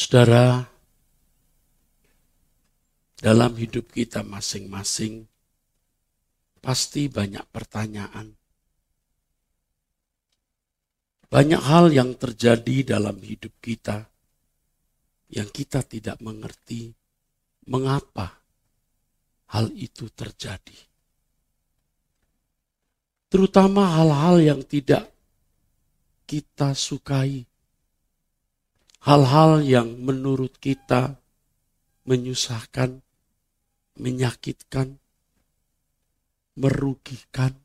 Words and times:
Saudara, 0.00 0.64
dalam 3.20 3.52
hidup 3.52 3.92
kita 3.92 4.24
masing-masing, 4.24 5.28
pasti 6.64 7.12
banyak 7.12 7.44
pertanyaan. 7.52 8.32
Banyak 11.28 11.60
hal 11.60 11.92
yang 11.92 12.16
terjadi 12.16 12.96
dalam 12.96 13.20
hidup 13.20 13.52
kita 13.60 14.08
yang 15.36 15.52
kita 15.52 15.84
tidak 15.84 16.16
mengerti 16.24 16.96
mengapa 17.68 18.40
hal 19.52 19.68
itu 19.76 20.08
terjadi. 20.16 20.80
Terutama 23.28 24.00
hal-hal 24.00 24.40
yang 24.40 24.60
tidak 24.64 25.12
kita 26.24 26.72
sukai. 26.72 27.49
Hal-hal 29.00 29.64
yang 29.64 29.96
menurut 29.96 30.60
kita 30.60 31.16
menyusahkan, 32.04 33.00
menyakitkan, 33.96 35.00
merugikan, 36.60 37.56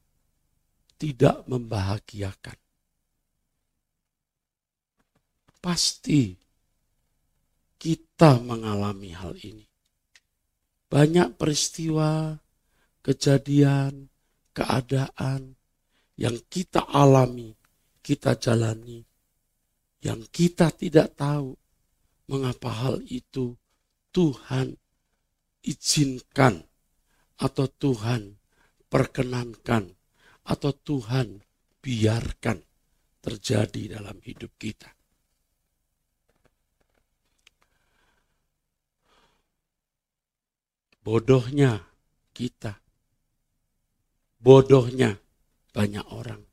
tidak 0.96 1.44
membahagiakan. 1.52 2.56
Pasti 5.60 6.40
kita 7.76 8.40
mengalami 8.40 9.12
hal 9.12 9.36
ini. 9.44 9.68
Banyak 10.88 11.36
peristiwa, 11.36 12.40
kejadian, 13.04 14.08
keadaan 14.56 15.60
yang 16.16 16.40
kita 16.48 16.88
alami, 16.88 17.52
kita 18.00 18.40
jalani, 18.40 19.04
yang 20.06 20.22
kita 20.30 20.70
tidak 20.70 21.18
tahu 21.18 21.58
mengapa 22.30 22.70
hal 22.70 23.02
itu 23.10 23.58
Tuhan 24.14 24.78
izinkan 25.66 26.62
atau 27.42 27.66
Tuhan 27.66 28.38
perkenankan 28.86 29.90
atau 30.46 30.72
Tuhan 30.78 31.42
biarkan 31.82 32.62
terjadi 33.18 33.98
dalam 33.98 34.22
hidup 34.22 34.54
kita. 34.62 34.94
Bodohnya 41.02 41.82
kita. 42.30 42.78
Bodohnya 44.38 45.18
banyak 45.74 46.06
orang. 46.14 46.45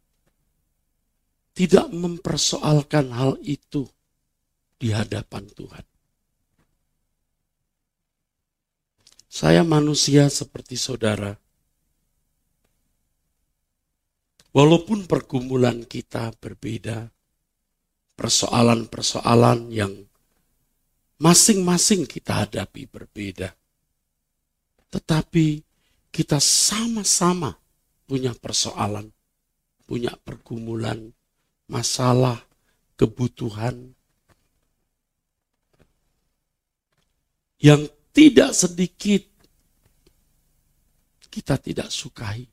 Tidak 1.52 1.92
mempersoalkan 1.92 3.12
hal 3.12 3.36
itu 3.44 3.84
di 4.80 4.88
hadapan 4.90 5.44
Tuhan. 5.52 5.84
Saya 9.32 9.64
manusia 9.64 10.28
seperti 10.28 10.76
saudara. 10.76 11.32
Walaupun 14.52 15.08
pergumulan 15.08 15.88
kita 15.88 16.36
berbeda, 16.36 17.08
persoalan-persoalan 18.12 19.72
yang 19.72 19.92
masing-masing 21.16 22.04
kita 22.04 22.44
hadapi 22.44 22.84
berbeda. 22.90 23.56
Tetapi 24.92 25.64
kita 26.12 26.36
sama-sama 26.36 27.56
punya 28.04 28.36
persoalan, 28.36 29.08
punya 29.88 30.12
pergumulan, 30.20 31.08
masalah, 31.72 32.36
kebutuhan 33.00 33.96
yang 37.64 37.88
tidak 38.12 38.52
sedikit 38.52 39.24
kita 41.32 41.56
tidak 41.56 41.88
sukai 41.88 42.44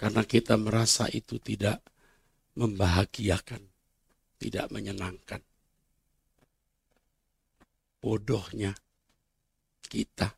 karena 0.00 0.24
kita 0.24 0.56
merasa 0.56 1.12
itu 1.12 1.36
tidak 1.36 1.84
membahagiakan, 2.56 3.60
tidak 4.40 4.66
menyenangkan. 4.72 5.44
Bodohnya 8.00 8.72
kita 9.86 10.32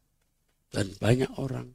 dan 0.75 0.91
banyak 0.99 1.31
orang 1.39 1.71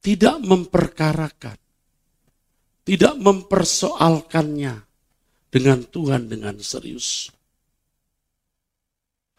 tidak 0.00 0.40
memperkarakan, 0.40 1.58
tidak 2.90 3.22
mempersoalkannya 3.22 4.82
dengan 5.46 5.78
Tuhan 5.86 6.26
dengan 6.26 6.58
serius. 6.58 7.30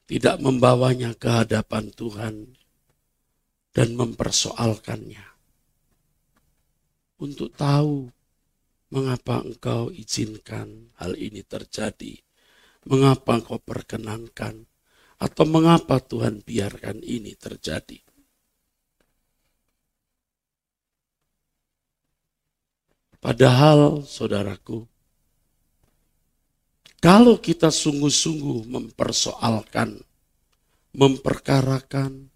Tidak 0.07 0.39
membawanya 0.39 1.11
ke 1.19 1.27
hadapan 1.27 1.91
Tuhan 1.91 2.47
dan 3.75 3.91
mempersoalkannya. 3.99 5.27
Untuk 7.19 7.51
tahu 7.51 8.07
mengapa 8.87 9.43
engkau 9.43 9.91
izinkan 9.91 10.95
hal 10.95 11.19
ini 11.19 11.43
terjadi, 11.43 12.23
mengapa 12.87 13.35
engkau 13.35 13.59
perkenankan, 13.59 14.63
atau 15.19 15.43
mengapa 15.43 15.99
Tuhan 15.99 16.39
biarkan 16.39 17.03
ini 17.03 17.35
terjadi? 17.35 17.99
Padahal, 23.21 24.01
saudaraku, 24.01 24.83
kalau 26.97 27.37
kita 27.37 27.69
sungguh-sungguh 27.69 28.65
mempersoalkan, 28.65 30.01
memperkarakan, 30.97 32.27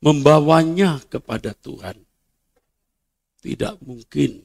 membawanya 0.00 0.98
kepada 1.06 1.52
Tuhan, 1.52 2.00
tidak 3.44 3.76
mungkin 3.84 4.42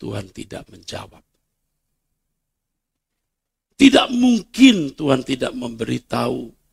Tuhan 0.00 0.32
tidak 0.32 0.66
menjawab. 0.72 1.22
Tidak 3.74 4.08
mungkin 4.08 4.96
Tuhan 4.96 5.20
tidak 5.26 5.52
memberitahu 5.52 6.64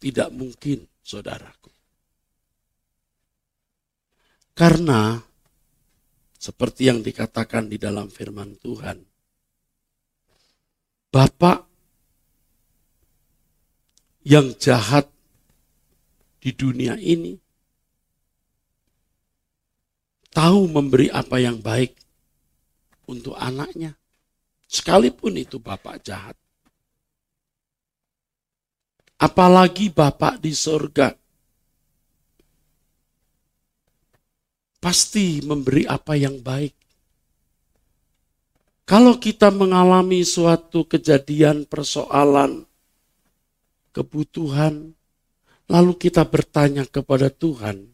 tidak 0.00 0.32
mungkin, 0.32 0.88
saudaraku. 1.04 1.68
Karena 4.56 5.20
seperti 6.40 6.88
yang 6.88 7.04
dikatakan 7.04 7.68
di 7.68 7.76
dalam 7.76 8.08
firman 8.08 8.56
Tuhan, 8.56 9.04
Bapak 11.12 11.68
yang 14.24 14.54
jahat 14.56 15.10
di 16.40 16.56
dunia 16.56 16.96
ini 16.96 17.36
tahu 20.30 20.70
memberi 20.70 21.10
apa 21.12 21.36
yang 21.42 21.58
baik 21.60 21.98
untuk 23.10 23.34
anaknya, 23.34 23.98
sekalipun 24.70 25.34
itu 25.34 25.58
bapak 25.58 25.98
jahat. 26.06 26.38
Apalagi 29.20 29.92
Bapak 29.92 30.40
di 30.40 30.56
sorga. 30.56 31.12
Pasti 34.80 35.44
memberi 35.44 35.84
apa 35.84 36.16
yang 36.16 36.40
baik. 36.40 36.74
Kalau 38.88 39.20
kita 39.22 39.54
mengalami 39.54 40.24
suatu 40.26 40.88
kejadian, 40.88 41.68
persoalan, 41.68 42.66
kebutuhan, 43.94 44.90
lalu 45.70 45.92
kita 45.94 46.26
bertanya 46.26 46.88
kepada 46.88 47.30
Tuhan, 47.30 47.86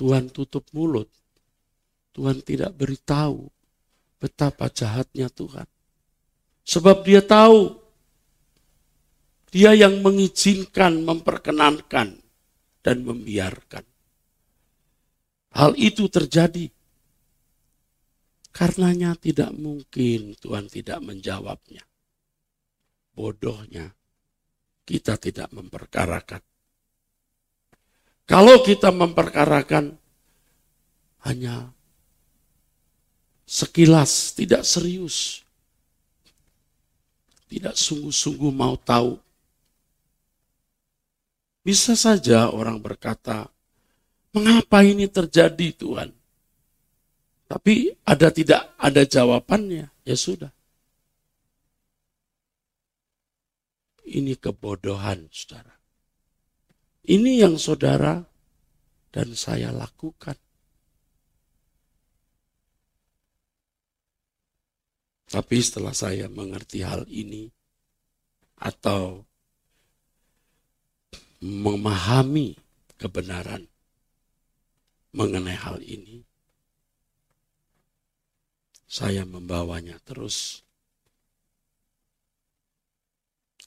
Tuhan 0.00 0.32
tutup 0.32 0.64
mulut, 0.72 1.10
Tuhan 2.16 2.40
tidak 2.40 2.72
beritahu 2.72 3.50
betapa 4.16 4.72
jahatnya 4.72 5.28
Tuhan. 5.28 5.68
Sebab 6.64 7.04
dia 7.04 7.20
tahu 7.20 7.76
dia 9.50 9.74
yang 9.74 9.98
mengizinkan, 10.00 11.02
memperkenankan, 11.02 12.22
dan 12.80 12.96
membiarkan. 13.02 13.89
Hal 15.50 15.74
itu 15.74 16.06
terjadi. 16.06 16.70
Karenanya 18.50 19.14
tidak 19.14 19.54
mungkin 19.54 20.34
Tuhan 20.38 20.66
tidak 20.66 20.98
menjawabnya. 21.02 21.86
Bodohnya 23.14 23.94
kita 24.82 25.14
tidak 25.18 25.50
memperkarakan. 25.54 26.42
Kalau 28.26 28.62
kita 28.62 28.94
memperkarakan 28.94 29.98
hanya 31.26 31.70
sekilas, 33.46 34.34
tidak 34.38 34.62
serius, 34.62 35.42
tidak 37.50 37.74
sungguh-sungguh 37.74 38.54
mau 38.54 38.78
tahu 38.78 39.18
bisa 41.60 41.92
saja 41.92 42.48
orang 42.48 42.80
berkata, 42.80 43.52
mengapa 44.34 44.82
ini 44.86 45.10
terjadi 45.10 45.68
Tuhan? 45.74 46.10
Tapi 47.50 47.90
ada 48.06 48.30
tidak 48.30 48.78
ada 48.78 49.02
jawabannya, 49.02 49.90
ya 50.06 50.16
sudah. 50.16 50.54
Ini 54.06 54.38
kebodohan, 54.38 55.26
saudara. 55.30 55.74
Ini 57.06 57.42
yang 57.42 57.58
saudara 57.58 58.22
dan 59.10 59.34
saya 59.34 59.74
lakukan. 59.74 60.38
Tapi 65.30 65.56
setelah 65.62 65.94
saya 65.94 66.26
mengerti 66.26 66.82
hal 66.82 67.06
ini, 67.06 67.46
atau 68.58 69.22
memahami 71.40 72.58
kebenaran 73.00 73.69
mengenai 75.10 75.58
hal 75.58 75.82
ini, 75.82 76.22
saya 78.90 79.22
membawanya 79.22 80.02
terus. 80.02 80.66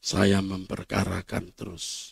Saya 0.03 0.43
memperkarakan 0.43 1.55
terus. 1.55 2.11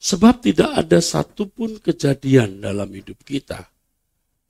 Sebab 0.00 0.44
tidak 0.44 0.84
ada 0.84 1.00
satupun 1.00 1.80
kejadian 1.80 2.60
dalam 2.60 2.92
hidup 2.92 3.24
kita 3.24 3.72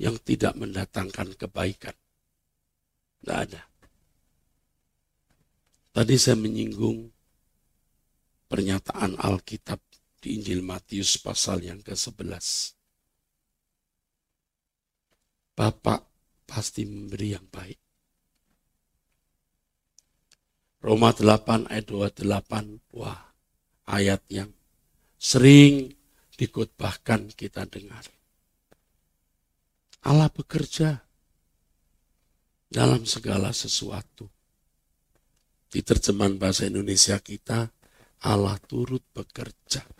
yang 0.02 0.18
tidak 0.22 0.58
mendatangkan 0.58 1.34
kebaikan. 1.38 1.94
Tidak 3.22 3.38
ada. 3.38 3.62
Tadi 5.90 6.14
saya 6.18 6.38
menyinggung 6.38 7.10
pernyataan 8.50 9.18
Alkitab 9.18 9.89
di 10.20 10.36
Injil 10.36 10.60
Matius 10.60 11.16
pasal 11.16 11.64
yang 11.64 11.80
ke-11. 11.80 12.76
Bapak 15.56 16.00
pasti 16.44 16.84
memberi 16.84 17.32
yang 17.32 17.48
baik. 17.48 17.80
Roma 20.80 21.12
8 21.12 21.68
ayat 21.68 21.86
28, 21.88 22.96
wah 22.96 23.20
ayat 23.88 24.24
yang 24.32 24.48
sering 25.20 25.92
dikutbahkan 26.40 27.36
kita 27.36 27.68
dengar. 27.68 28.08
Allah 30.08 30.32
bekerja 30.32 31.04
dalam 32.72 33.04
segala 33.04 33.52
sesuatu. 33.52 34.32
Di 35.70 35.84
terjemahan 35.84 36.40
bahasa 36.40 36.64
Indonesia 36.64 37.20
kita, 37.20 37.68
Allah 38.24 38.56
turut 38.64 39.04
bekerja. 39.12 39.99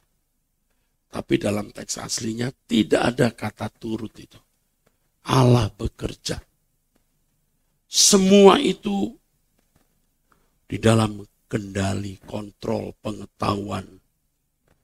Tapi 1.10 1.34
dalam 1.42 1.74
teks 1.74 1.98
aslinya 1.98 2.54
tidak 2.70 3.02
ada 3.02 3.28
kata 3.34 3.66
turut 3.66 4.14
itu. 4.14 4.38
Allah 5.26 5.66
bekerja. 5.74 6.38
Semua 7.90 8.62
itu 8.62 9.10
di 10.70 10.78
dalam 10.78 11.26
kendali, 11.50 12.14
kontrol, 12.22 12.94
pengetahuan, 13.02 13.98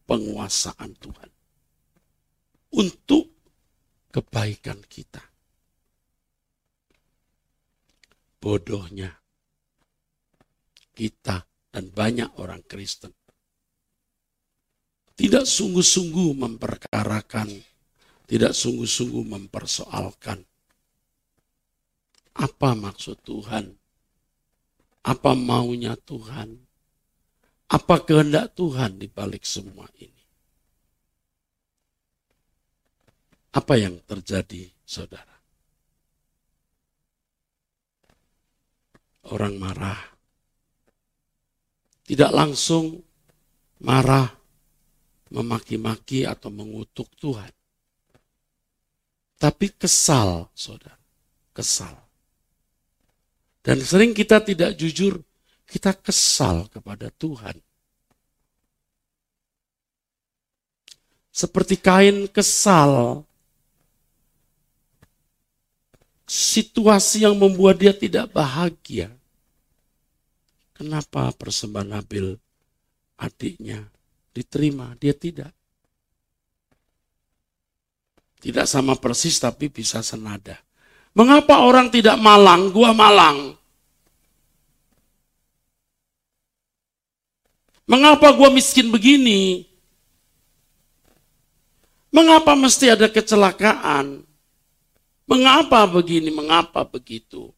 penguasaan 0.03 0.93
Tuhan. 0.99 1.31
Untuk 2.75 3.31
kebaikan 4.11 4.83
kita. 4.83 5.23
Bodohnya 8.43 9.15
kita 10.91 11.47
dan 11.71 11.85
banyak 11.95 12.35
orang 12.43 12.67
Kristen 12.67 13.15
tidak 15.17 15.49
sungguh-sungguh 15.49 16.37
memperkarakan. 16.37 17.49
Tidak 18.27 18.53
sungguh-sungguh 18.53 19.25
mempersoalkan. 19.25 20.45
Apa 22.37 22.77
maksud 22.77 23.17
Tuhan, 23.25 23.73
apa 25.07 25.33
maunya 25.33 25.97
Tuhan, 25.97 26.59
apa 27.71 27.97
kehendak 28.05 28.53
Tuhan 28.53 29.01
di 29.01 29.09
balik 29.09 29.47
semua 29.47 29.89
ini. 30.03 30.25
Apa 33.57 33.81
yang 33.81 34.05
terjadi, 34.05 34.69
saudara? 34.85 35.33
Orang 39.33 39.57
marah, 39.57 40.03
tidak 42.05 42.31
langsung 42.37 43.01
marah, 43.81 44.29
memaki-maki 45.31 46.23
atau 46.23 46.51
mengutuk 46.53 47.11
Tuhan. 47.19 47.51
Tapi 49.37 49.69
kesal, 49.75 50.49
saudara. 50.57 50.97
Kesal. 51.53 51.97
Dan 53.61 53.83
sering 53.83 54.15
kita 54.15 54.39
tidak 54.41 54.79
jujur, 54.79 55.21
kita 55.67 55.93
kesal 55.99 56.71
kepada 56.71 57.11
Tuhan. 57.11 57.59
Seperti 61.35 61.77
kain 61.77 62.31
kesal. 62.33 63.25
Situasi 66.27 67.27
yang 67.27 67.37
membuat 67.37 67.77
dia 67.83 67.93
tidak 67.93 68.33
bahagia. 68.33 69.13
Kenapa 70.73 71.33
persembahan 71.37 71.97
Nabil 71.97 72.37
adiknya 73.17 73.96
diterima, 74.37 74.93
dia 75.01 75.17
tidak. 75.17 75.49
Tidak 78.37 78.69
sama 78.69 79.01
persis 79.01 79.41
tapi 79.41 79.73
bisa 79.73 80.05
senada. 80.05 80.61
Mengapa 81.17 81.65
orang 81.65 81.89
tidak 81.89 82.21
malang? 82.21 82.69
Gua 82.69 82.93
malang. 82.93 83.57
Mengapa 87.89 88.37
gua 88.37 88.53
miskin 88.53 88.93
begini? 88.93 89.65
Mengapa 92.13 92.53
mesti 92.53 92.93
ada 92.93 93.09
kecelakaan? 93.09 94.21
Mengapa 95.25 95.89
begini? 95.89 96.29
Mengapa 96.29 96.85
begitu? 96.85 97.49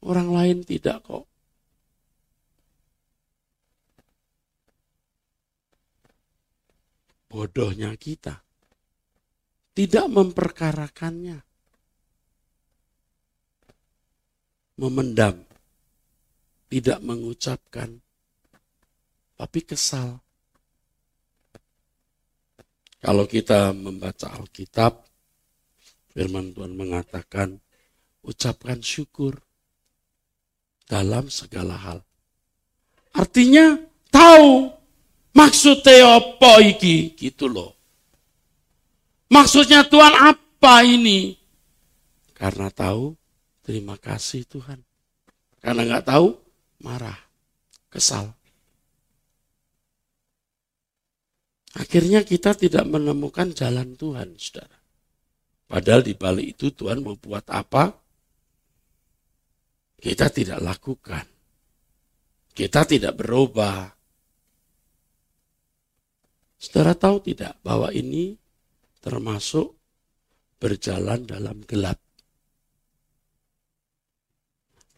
Orang 0.00 0.32
lain 0.32 0.64
tidak 0.64 1.04
kok. 1.04 1.28
Bodohnya 7.36 7.92
kita 8.00 8.40
tidak 9.76 10.08
memperkarakannya. 10.08 11.44
Memendam, 14.80 15.44
tidak 16.72 17.00
mengucapkan, 17.04 18.00
tapi 19.36 19.60
kesal. 19.68 20.20
Kalau 23.04 23.28
kita 23.28 23.72
membaca 23.76 24.32
Alkitab, 24.32 25.04
firman 26.12 26.56
Tuhan 26.56 26.72
mengatakan, 26.72 27.60
ucapkan 28.24 28.80
syukur 28.80 29.36
dalam 30.88 31.28
segala 31.28 31.76
hal. 31.76 31.98
Artinya 33.16 33.80
tahu 34.08 34.75
maksud 35.36 35.84
apa 35.84 36.64
iki 36.64 37.12
gitu 37.12 37.46
loh. 37.46 37.76
Maksudnya 39.28 39.84
Tuhan 39.84 40.14
apa 40.16 40.80
ini? 40.86 41.36
Karena 42.32 42.72
tahu, 42.72 43.12
terima 43.60 44.00
kasih 44.00 44.48
Tuhan. 44.48 44.80
Karena 45.60 45.82
nggak 45.82 46.06
tahu, 46.08 46.32
marah, 46.80 47.18
kesal. 47.90 48.32
Akhirnya 51.76 52.24
kita 52.24 52.56
tidak 52.56 52.88
menemukan 52.88 53.52
jalan 53.52 53.98
Tuhan, 53.98 54.38
saudara. 54.40 54.78
Padahal 55.66 56.06
di 56.06 56.14
balik 56.14 56.56
itu 56.56 56.70
Tuhan 56.70 57.02
mau 57.02 57.18
buat 57.18 57.44
apa? 57.50 57.90
Kita 59.98 60.30
tidak 60.30 60.62
lakukan. 60.62 61.26
Kita 62.54 62.86
tidak 62.86 63.18
berubah. 63.18 63.95
Saudara 66.56 66.96
tahu 66.96 67.20
tidak 67.20 67.60
bahwa 67.60 67.92
ini 67.92 68.36
termasuk 69.04 69.76
berjalan 70.56 71.28
dalam 71.28 71.60
gelap. 71.68 72.00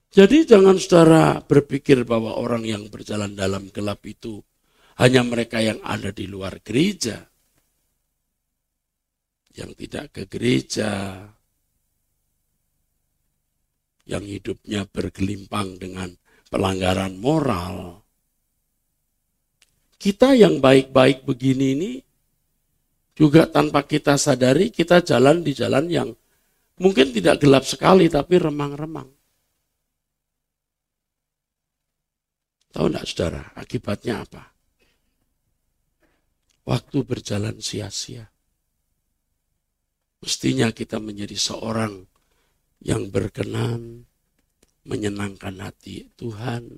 Jadi 0.08 0.48
jangan 0.48 0.80
saudara 0.80 1.44
berpikir 1.44 2.08
bahwa 2.08 2.40
orang 2.40 2.64
yang 2.64 2.88
berjalan 2.88 3.36
dalam 3.36 3.68
gelap 3.68 4.00
itu 4.08 4.40
hanya 4.98 5.20
mereka 5.22 5.60
yang 5.60 5.78
ada 5.84 6.10
di 6.10 6.24
luar 6.24 6.64
gereja. 6.64 7.22
Yang 9.52 9.70
tidak 9.84 10.04
ke 10.16 10.22
gereja. 10.26 11.22
Yang 14.08 14.24
hidupnya 14.40 14.88
bergelimpang 14.88 15.76
dengan 15.76 16.08
pelanggaran 16.48 17.20
moral. 17.20 18.07
Kita 19.98 20.30
yang 20.30 20.62
baik-baik 20.62 21.26
begini 21.26 21.66
ini 21.74 21.92
juga 23.18 23.50
tanpa 23.50 23.82
kita 23.82 24.14
sadari 24.14 24.70
kita 24.70 25.02
jalan 25.02 25.42
di 25.42 25.50
jalan 25.50 25.90
yang 25.90 26.08
mungkin 26.78 27.10
tidak 27.10 27.42
gelap 27.42 27.66
sekali 27.66 28.06
tapi 28.06 28.38
remang-remang. 28.38 29.10
Tahu 32.70 32.86
enggak 32.94 33.06
saudara, 33.10 33.42
akibatnya 33.58 34.22
apa? 34.22 34.54
Waktu 36.62 36.98
berjalan 37.02 37.58
sia-sia. 37.58 38.30
Mestinya 40.22 40.70
kita 40.70 41.02
menjadi 41.02 41.34
seorang 41.34 42.06
yang 42.86 43.10
berkenan, 43.10 44.06
menyenangkan 44.86 45.58
hati 45.58 46.06
Tuhan, 46.14 46.70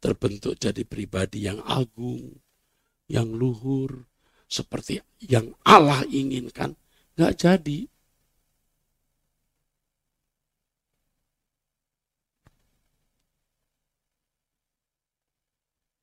terbentuk 0.00 0.58
jadi 0.60 0.82
pribadi 0.84 1.46
yang 1.48 1.60
agung, 1.64 2.40
yang 3.08 3.32
luhur, 3.32 4.06
seperti 4.46 5.02
yang 5.22 5.54
Allah 5.66 6.02
inginkan, 6.06 6.74
nggak 7.18 7.34
jadi. 7.38 7.80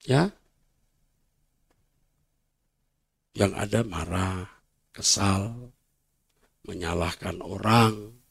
Ya, 0.04 0.36
yang 3.34 3.56
ada 3.58 3.82
marah, 3.88 4.46
kesal, 4.94 5.74
menyalahkan 6.68 7.42
orang. 7.42 8.23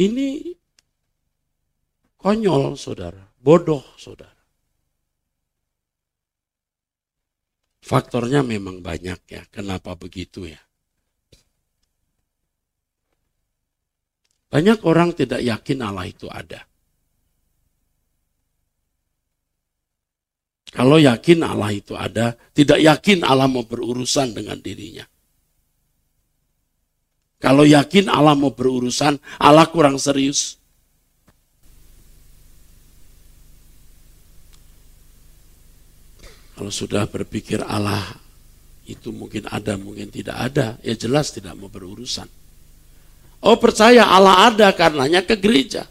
Ini 0.00 0.56
konyol, 2.16 2.72
saudara, 2.80 3.20
bodoh, 3.36 3.84
saudara. 4.00 4.40
Faktornya 7.84 8.40
memang 8.40 8.80
banyak 8.80 9.20
ya. 9.28 9.42
Kenapa 9.52 9.92
begitu 10.00 10.48
ya? 10.48 10.60
Banyak 14.48 14.80
orang 14.88 15.12
tidak 15.12 15.44
yakin 15.44 15.78
Allah 15.84 16.08
itu 16.08 16.26
ada. 16.32 16.64
Kalau 20.70 20.96
yakin 20.96 21.44
Allah 21.44 21.74
itu 21.74 21.98
ada, 21.98 22.38
tidak 22.54 22.78
yakin 22.78 23.26
Allah 23.26 23.50
mau 23.50 23.66
berurusan 23.66 24.32
dengan 24.32 24.58
dirinya. 24.62 25.02
Kalau 27.40 27.64
yakin 27.64 28.12
Allah 28.12 28.36
mau 28.36 28.52
berurusan, 28.52 29.16
Allah 29.40 29.64
kurang 29.72 29.96
serius. 29.96 30.60
Kalau 36.52 36.68
sudah 36.68 37.08
berpikir 37.08 37.64
Allah 37.64 38.04
itu 38.84 39.08
mungkin 39.08 39.48
ada, 39.48 39.80
mungkin 39.80 40.12
tidak 40.12 40.36
ada, 40.36 40.76
ya 40.84 40.92
jelas 40.92 41.32
tidak 41.32 41.56
mau 41.56 41.72
berurusan. 41.72 42.28
Oh 43.40 43.56
percaya 43.56 44.04
Allah 44.04 44.52
ada 44.52 44.68
karenanya 44.76 45.24
ke 45.24 45.40
gereja. 45.40 45.88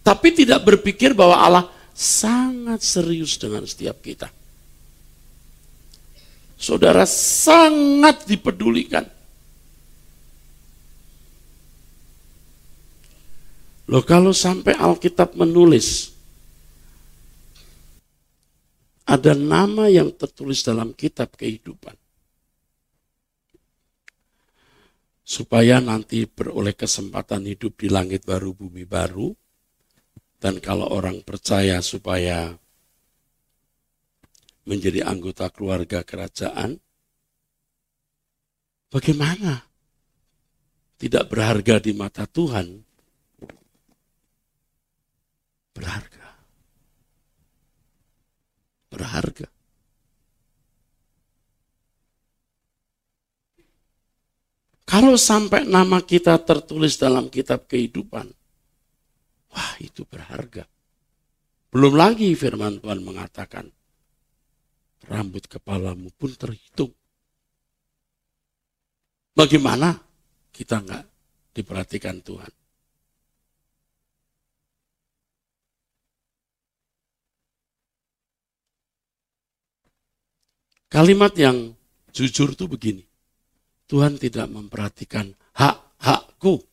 Tapi 0.00 0.32
tidak 0.32 0.64
berpikir 0.64 1.12
bahwa 1.12 1.36
Allah 1.36 1.64
sangat 1.92 2.80
serius 2.80 3.36
dengan 3.36 3.68
setiap 3.68 4.00
kita. 4.00 4.32
Saudara 6.56 7.04
sangat 7.04 8.24
dipedulikan. 8.24 9.19
Loh 13.90 14.06
kalau 14.06 14.30
sampai 14.30 14.78
Alkitab 14.78 15.34
menulis 15.34 16.14
ada 19.02 19.34
nama 19.34 19.90
yang 19.90 20.14
tertulis 20.14 20.62
dalam 20.62 20.94
kitab 20.94 21.34
kehidupan. 21.34 21.98
Supaya 25.26 25.82
nanti 25.82 26.26
beroleh 26.26 26.74
kesempatan 26.74 27.50
hidup 27.50 27.82
di 27.82 27.90
langit 27.90 28.22
baru, 28.22 28.54
bumi 28.54 28.86
baru, 28.86 29.34
dan 30.38 30.62
kalau 30.62 30.90
orang 30.90 31.22
percaya 31.26 31.82
supaya 31.82 32.54
menjadi 34.66 35.06
anggota 35.06 35.50
keluarga 35.50 36.06
kerajaan, 36.06 36.78
bagaimana? 38.90 39.66
Tidak 40.98 41.24
berharga 41.26 41.82
di 41.82 41.92
mata 41.94 42.26
Tuhan. 42.26 42.89
Berharga. 45.76 46.26
Berharga. 48.90 49.48
Kalau 54.90 55.14
sampai 55.14 55.70
nama 55.70 56.02
kita 56.02 56.34
tertulis 56.42 56.98
dalam 56.98 57.30
kitab 57.30 57.70
kehidupan, 57.70 58.26
Wah 59.50 59.74
itu 59.82 60.06
berharga. 60.06 60.66
Belum 61.70 61.94
lagi 61.94 62.34
firman 62.34 62.82
Tuhan 62.82 63.02
mengatakan, 63.02 63.66
rambut 65.06 65.46
kepalamu 65.46 66.10
pun 66.14 66.30
terhitung. 66.34 66.94
Bagaimana 69.34 69.94
kita 70.50 70.82
nggak 70.82 71.04
diperhatikan 71.54 72.18
Tuhan? 72.22 72.52
Kalimat 80.90 81.30
yang 81.38 81.70
jujur 82.10 82.58
itu 82.58 82.66
begini. 82.66 83.06
Tuhan 83.86 84.18
tidak 84.18 84.50
memperhatikan 84.50 85.30
hak-hakku. 85.54 86.66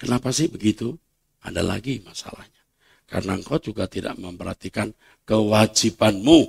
Kenapa 0.00 0.32
sih 0.32 0.48
begitu? 0.48 0.96
Ada 1.44 1.60
lagi 1.60 2.00
masalahnya. 2.00 2.64
Karena 3.04 3.36
engkau 3.36 3.60
juga 3.60 3.84
tidak 3.84 4.16
memperhatikan 4.16 4.88
kewajibanmu. 5.28 6.40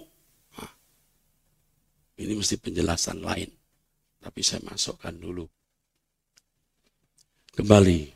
Nah, 0.55 0.71
ini 2.23 2.31
mesti 2.39 2.55
penjelasan 2.55 3.19
lain. 3.19 3.51
Tapi 4.23 4.39
saya 4.39 4.63
masukkan 4.63 5.11
dulu. 5.11 5.43
Kembali, 7.51 8.07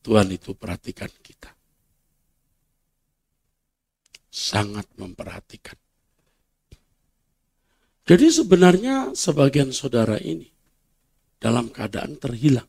Tuhan 0.00 0.32
itu 0.32 0.56
perhatikan 0.56 1.12
kita. 1.20 1.59
Sangat 4.30 4.86
memperhatikan. 4.94 5.76
Jadi 8.06 8.26
sebenarnya 8.26 9.14
sebagian 9.14 9.70
saudara 9.70 10.18
ini 10.18 10.50
dalam 11.38 11.70
keadaan 11.70 12.18
terhilang. 12.18 12.66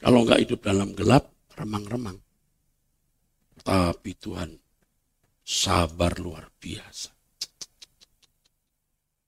Kalau 0.00 0.24
nggak 0.24 0.40
hidup 0.48 0.60
dalam 0.64 0.96
gelap, 0.96 1.28
remang-remang. 1.54 2.18
Tapi 3.60 4.16
Tuhan 4.16 4.56
sabar 5.44 6.16
luar 6.16 6.48
biasa. 6.56 7.12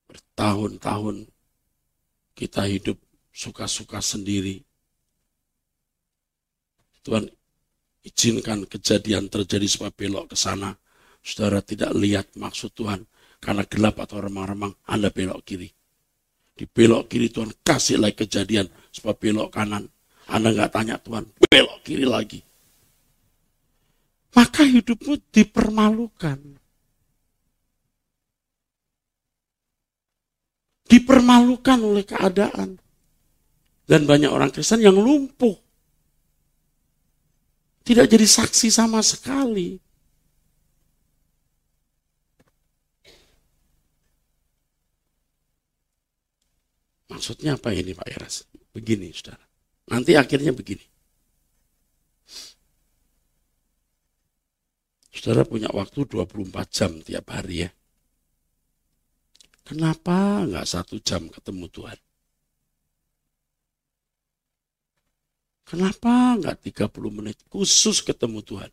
Bertahun-tahun 0.09 1.29
kita 2.33 2.65
hidup 2.65 2.97
suka-suka 3.29 4.01
sendiri. 4.01 4.65
Tuhan 7.05 7.29
izinkan 8.03 8.67
kejadian 8.67 9.31
terjadi 9.31 9.65
supaya 9.65 9.91
belok 9.95 10.35
ke 10.35 10.37
sana. 10.37 10.75
Saudara 11.23 11.63
tidak 11.63 11.95
lihat 11.95 12.35
maksud 12.35 12.75
Tuhan. 12.75 13.07
Karena 13.43 13.67
gelap 13.67 13.99
atau 13.99 14.23
remang-remang, 14.23 14.71
Anda 14.87 15.11
belok 15.11 15.43
kiri. 15.43 15.67
Di 16.53 16.63
belok 16.63 17.11
kiri 17.11 17.27
Tuhan 17.27 17.51
kasih 17.59 17.99
lagi 17.99 18.23
kejadian 18.23 18.71
supaya 18.87 19.19
belok 19.19 19.51
kanan. 19.51 19.83
Anda 20.31 20.55
nggak 20.55 20.71
tanya 20.71 20.95
Tuhan, 20.99 21.27
belok 21.43 21.79
kiri 21.83 22.07
lagi. 22.07 22.39
Maka 24.33 24.63
hidupmu 24.63 25.29
dipermalukan. 25.29 26.39
Dipermalukan 30.87 31.79
oleh 31.83 32.05
keadaan. 32.05 32.79
Dan 33.83 34.07
banyak 34.07 34.31
orang 34.31 34.49
Kristen 34.49 34.81
yang 34.81 34.95
lumpuh. 34.95 35.62
Tidak 37.83 38.07
jadi 38.07 38.23
saksi 38.23 38.71
sama 38.71 39.03
sekali. 39.03 39.75
Maksudnya 47.11 47.59
apa 47.59 47.75
ini 47.75 47.91
Pak 47.93 48.09
Eras? 48.09 48.47
Begini, 48.73 49.11
saudara. 49.13 49.45
Nanti 49.91 50.15
akhirnya 50.15 50.55
begini. 50.55 50.81
Saudara 55.13 55.45
punya 55.45 55.69
waktu 55.69 56.09
24 56.09 56.73
jam 56.73 56.91
tiap 57.05 57.29
hari 57.29 57.67
ya. 57.67 57.69
Kenapa 59.63 60.43
nggak 60.43 60.67
satu 60.67 60.99
jam 60.99 61.29
ketemu 61.29 61.69
Tuhan? 61.69 61.99
Kenapa 65.63 66.35
nggak 66.37 66.59
30 66.91 66.91
menit 67.09 67.37
khusus 67.47 68.03
ketemu 68.03 68.43
Tuhan? 68.43 68.71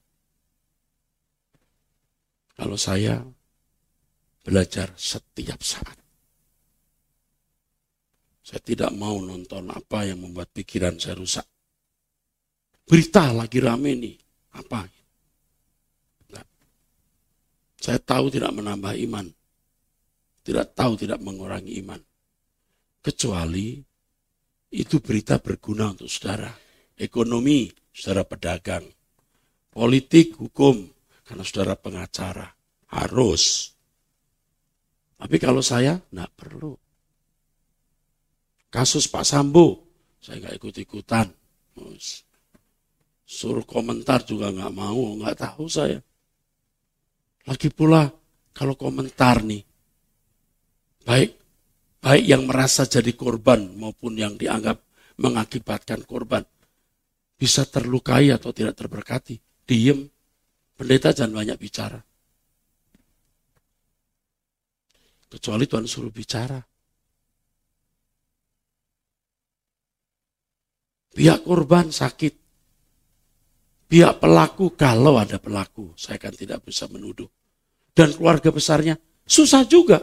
Kalau 2.61 2.77
saya 2.77 3.25
belajar 4.45 4.93
setiap 4.99 5.61
saat. 5.65 5.97
Saya 8.45 8.61
tidak 8.67 8.91
mau 8.93 9.17
nonton 9.23 9.71
apa 9.71 10.05
yang 10.05 10.27
membuat 10.27 10.51
pikiran 10.51 10.99
saya 10.99 11.15
rusak. 11.17 11.47
Berita 12.83 13.31
lagi 13.31 13.63
rame 13.63 13.95
nih. 13.95 14.17
Apa? 14.59 14.83
Enggak. 16.27 16.47
Saya 17.79 18.03
tahu 18.03 18.27
tidak 18.35 18.51
menambah 18.51 18.99
iman. 19.07 19.31
Tidak 20.43 20.67
tahu 20.75 20.99
tidak 20.99 21.23
mengurangi 21.23 21.79
iman. 21.79 22.03
Kecuali 23.01 23.79
itu 24.75 24.99
berita 24.99 25.39
berguna 25.39 25.95
untuk 25.95 26.11
saudara. 26.11 26.51
Ekonomi, 27.01 27.73
saudara 27.89 28.29
pedagang. 28.29 28.85
Politik, 29.73 30.37
hukum, 30.37 30.85
karena 31.25 31.41
saudara 31.41 31.75
pengacara. 31.81 32.53
Harus. 32.93 33.73
Tapi 35.17 35.37
kalau 35.41 35.65
saya, 35.65 35.97
enggak 36.13 36.33
perlu. 36.37 36.77
Kasus 38.69 39.09
Pak 39.09 39.25
Sambo, 39.25 39.83
saya 40.21 40.45
nggak 40.45 40.57
ikut-ikutan. 40.61 41.27
Suruh 43.25 43.65
komentar 43.65 44.23
juga 44.23 44.53
nggak 44.53 44.75
mau, 44.77 45.17
nggak 45.17 45.37
tahu 45.41 45.67
saya. 45.67 45.99
Lagi 47.49 47.73
pula 47.73 48.05
kalau 48.53 48.77
komentar 48.77 49.41
nih, 49.43 49.65
baik 51.03 51.31
baik 51.99 52.25
yang 52.25 52.47
merasa 52.47 52.85
jadi 52.85 53.11
korban 53.17 53.75
maupun 53.75 54.15
yang 54.15 54.37
dianggap 54.37 54.79
mengakibatkan 55.19 56.05
korban, 56.05 56.45
bisa 57.41 57.65
terlukai 57.65 58.29
atau 58.29 58.53
tidak 58.53 58.77
terberkati. 58.77 59.41
Diem, 59.65 60.05
pendeta 60.77 61.17
jangan 61.17 61.41
banyak 61.41 61.57
bicara. 61.57 61.97
Kecuali 65.31 65.65
Tuhan 65.65 65.89
suruh 65.89 66.13
bicara. 66.13 66.61
Pihak 71.17 71.41
korban 71.41 71.89
sakit. 71.89 72.35
Pihak 73.91 74.23
pelaku, 74.23 74.77
kalau 74.77 75.19
ada 75.19 75.41
pelaku, 75.41 75.97
saya 75.97 76.21
kan 76.21 76.37
tidak 76.37 76.63
bisa 76.63 76.87
menuduh. 76.87 77.27
Dan 77.91 78.15
keluarga 78.15 78.55
besarnya, 78.55 78.95
susah 79.27 79.67
juga. 79.67 79.99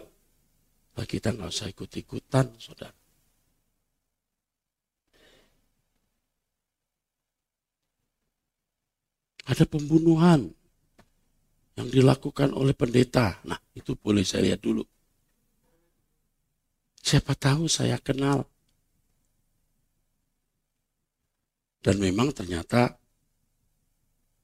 Nah, 0.97 1.05
kita 1.07 1.31
nggak 1.31 1.47
usah 1.47 1.71
ikut-ikutan, 1.71 2.57
saudara. 2.59 3.06
Ada 9.47 9.63
pembunuhan 9.63 10.51
yang 11.77 11.87
dilakukan 11.87 12.51
oleh 12.51 12.75
pendeta. 12.75 13.39
Nah, 13.47 13.57
itu 13.77 13.95
boleh 13.95 14.25
saya 14.27 14.51
lihat 14.51 14.59
dulu. 14.59 14.83
Siapa 16.99 17.31
tahu 17.37 17.71
saya 17.71 17.95
kenal. 18.03 18.43
Dan 21.79 22.03
memang 22.03 22.35
ternyata 22.35 22.99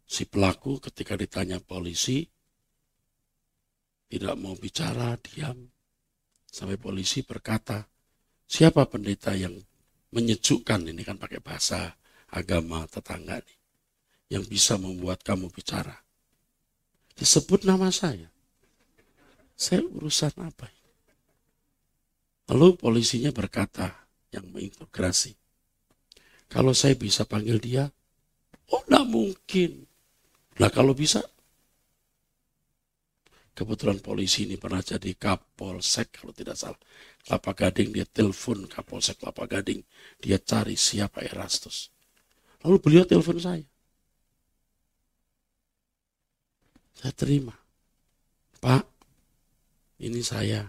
si 0.07 0.23
pelaku 0.23 0.79
ketika 0.79 1.19
ditanya 1.19 1.59
polisi 1.59 2.23
tidak 4.07 4.37
mau 4.37 4.53
bicara, 4.53 5.17
diam. 5.19 5.57
Sampai 6.45 6.77
polisi 6.77 7.25
berkata, 7.25 7.81
siapa 8.45 8.85
pendeta 8.85 9.33
yang 9.33 9.57
menyejukkan, 10.13 10.85
ini 10.85 11.01
kan 11.01 11.17
pakai 11.17 11.41
bahasa 11.41 11.97
agama 12.29 12.85
tetangga 12.85 13.41
nih, 13.41 13.57
yang 14.31 14.43
bisa 14.47 14.79
membuat 14.79 15.23
kamu 15.25 15.49
bicara. 15.51 16.03
Disebut 17.13 17.67
nama 17.67 17.93
saya. 17.93 18.29
Saya 19.53 19.85
urusan 19.85 20.33
apa? 20.41 20.67
Lalu 22.51 22.75
polisinya 22.75 23.31
berkata 23.31 24.09
yang 24.33 24.49
mengintegrasi. 24.51 25.37
Kalau 26.51 26.75
saya 26.75 26.97
bisa 26.97 27.23
panggil 27.23 27.57
dia, 27.61 27.87
oh 28.73 28.81
enggak 28.89 29.05
mungkin. 29.07 29.71
Nah 30.59 30.69
kalau 30.69 30.93
bisa, 30.93 31.23
kebetulan 33.57 34.01
polisi 34.01 34.45
ini 34.49 34.57
pernah 34.57 34.81
jadi 34.81 35.13
kapolsek 35.17 36.21
kalau 36.21 36.33
tidak 36.33 36.57
salah. 36.57 36.81
Kelapa 37.23 37.51
Gading 37.55 37.89
dia 37.95 38.05
telepon 38.05 38.67
kapolsek 38.67 39.21
Kelapa 39.21 39.47
Gading. 39.47 39.81
Dia 40.19 40.37
cari 40.41 40.75
siapa 40.75 41.23
Erastus. 41.23 41.89
Lalu 42.65 42.77
beliau 42.81 43.05
telepon 43.07 43.39
saya. 43.39 43.65
Saya 46.97 47.13
terima. 47.13 47.55
Pak, 48.63 48.83
ini 49.99 50.23
saya 50.23 50.63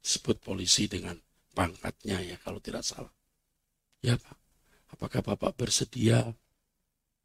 sebut 0.00 0.40
polisi 0.40 0.88
dengan 0.88 1.16
pangkatnya 1.52 2.20
ya 2.24 2.36
kalau 2.40 2.62
tidak 2.62 2.80
salah. 2.86 3.12
Ya 4.00 4.16
Pak, 4.16 4.36
apakah 4.96 5.20
Bapak 5.20 5.60
bersedia 5.60 6.24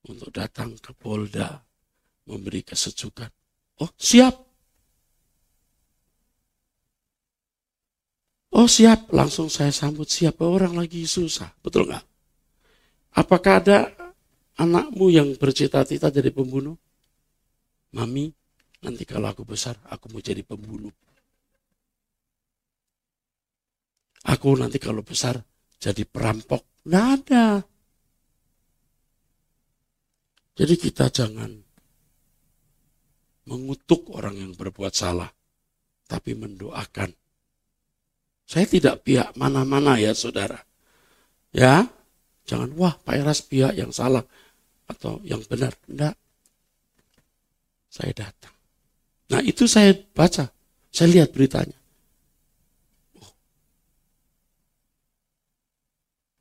untuk 0.05 0.29
datang 0.35 0.75
ke 0.75 0.91
Polda 0.91 1.63
memberi 2.27 2.61
kesejukan? 2.67 3.31
Oh 3.79 3.91
siap. 3.95 4.35
Oh 8.55 8.71
siap, 8.71 9.11
langsung 9.11 9.51
saya 9.51 9.71
sambut 9.75 10.07
siapa 10.07 10.47
orang 10.47 10.79
lagi 10.79 11.03
susah, 11.03 11.51
betul 11.59 11.91
nggak? 11.91 12.05
Apakah 13.19 13.59
ada 13.59 13.91
anakmu 14.55 15.11
yang 15.11 15.27
bercita-cita 15.35 16.07
jadi 16.07 16.31
pembunuh? 16.31 16.79
Mami, 17.95 18.27
nanti 18.83 19.07
kalau 19.07 19.31
aku 19.31 19.47
besar, 19.47 19.79
aku 19.87 20.11
mau 20.11 20.19
jadi 20.19 20.43
pembunuh. 20.43 20.91
Aku 24.25 24.57
nanti 24.59 24.81
kalau 24.81 25.05
besar 25.05 25.39
jadi 25.79 26.03
perampok. 26.03 26.83
Nggak 26.83 27.07
ada. 27.21 27.45
Jadi 30.55 30.75
kita 30.79 31.13
jangan 31.13 31.51
mengutuk 33.45 34.11
orang 34.11 34.35
yang 34.43 34.51
berbuat 34.57 34.91
salah. 34.91 35.29
Tapi 36.05 36.37
mendoakan. 36.37 37.09
Saya 38.45 38.65
tidak 38.69 39.01
pihak 39.01 39.33
mana-mana 39.37 39.97
ya 39.97 40.13
saudara. 40.13 40.61
Ya, 41.49 41.89
jangan 42.45 42.69
wah 42.77 42.93
Pak 42.93 43.15
Eras 43.17 43.41
pihak 43.41 43.73
yang 43.73 43.89
salah 43.89 44.21
atau 44.85 45.17
yang 45.25 45.41
benar. 45.49 45.73
Enggak. 45.89 46.13
Saya 47.95 48.11
datang. 48.11 48.51
Nah 49.31 49.39
itu 49.39 49.71
saya 49.71 49.95
baca. 49.95 50.51
Saya 50.91 51.07
lihat 51.15 51.31
beritanya. 51.31 51.79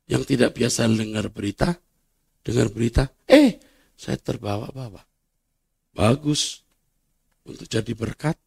yang 0.05 0.21
tidak 0.21 0.53
biasa 0.53 0.85
dengar 0.89 1.33
berita, 1.33 1.73
dengar 2.45 2.69
berita, 2.69 3.09
eh 3.25 3.57
saya 3.97 4.17
terbawa-bawa. 4.21 5.01
Bagus 5.95 6.61
untuk 7.45 7.65
jadi 7.65 7.93
berkat. 7.97 8.37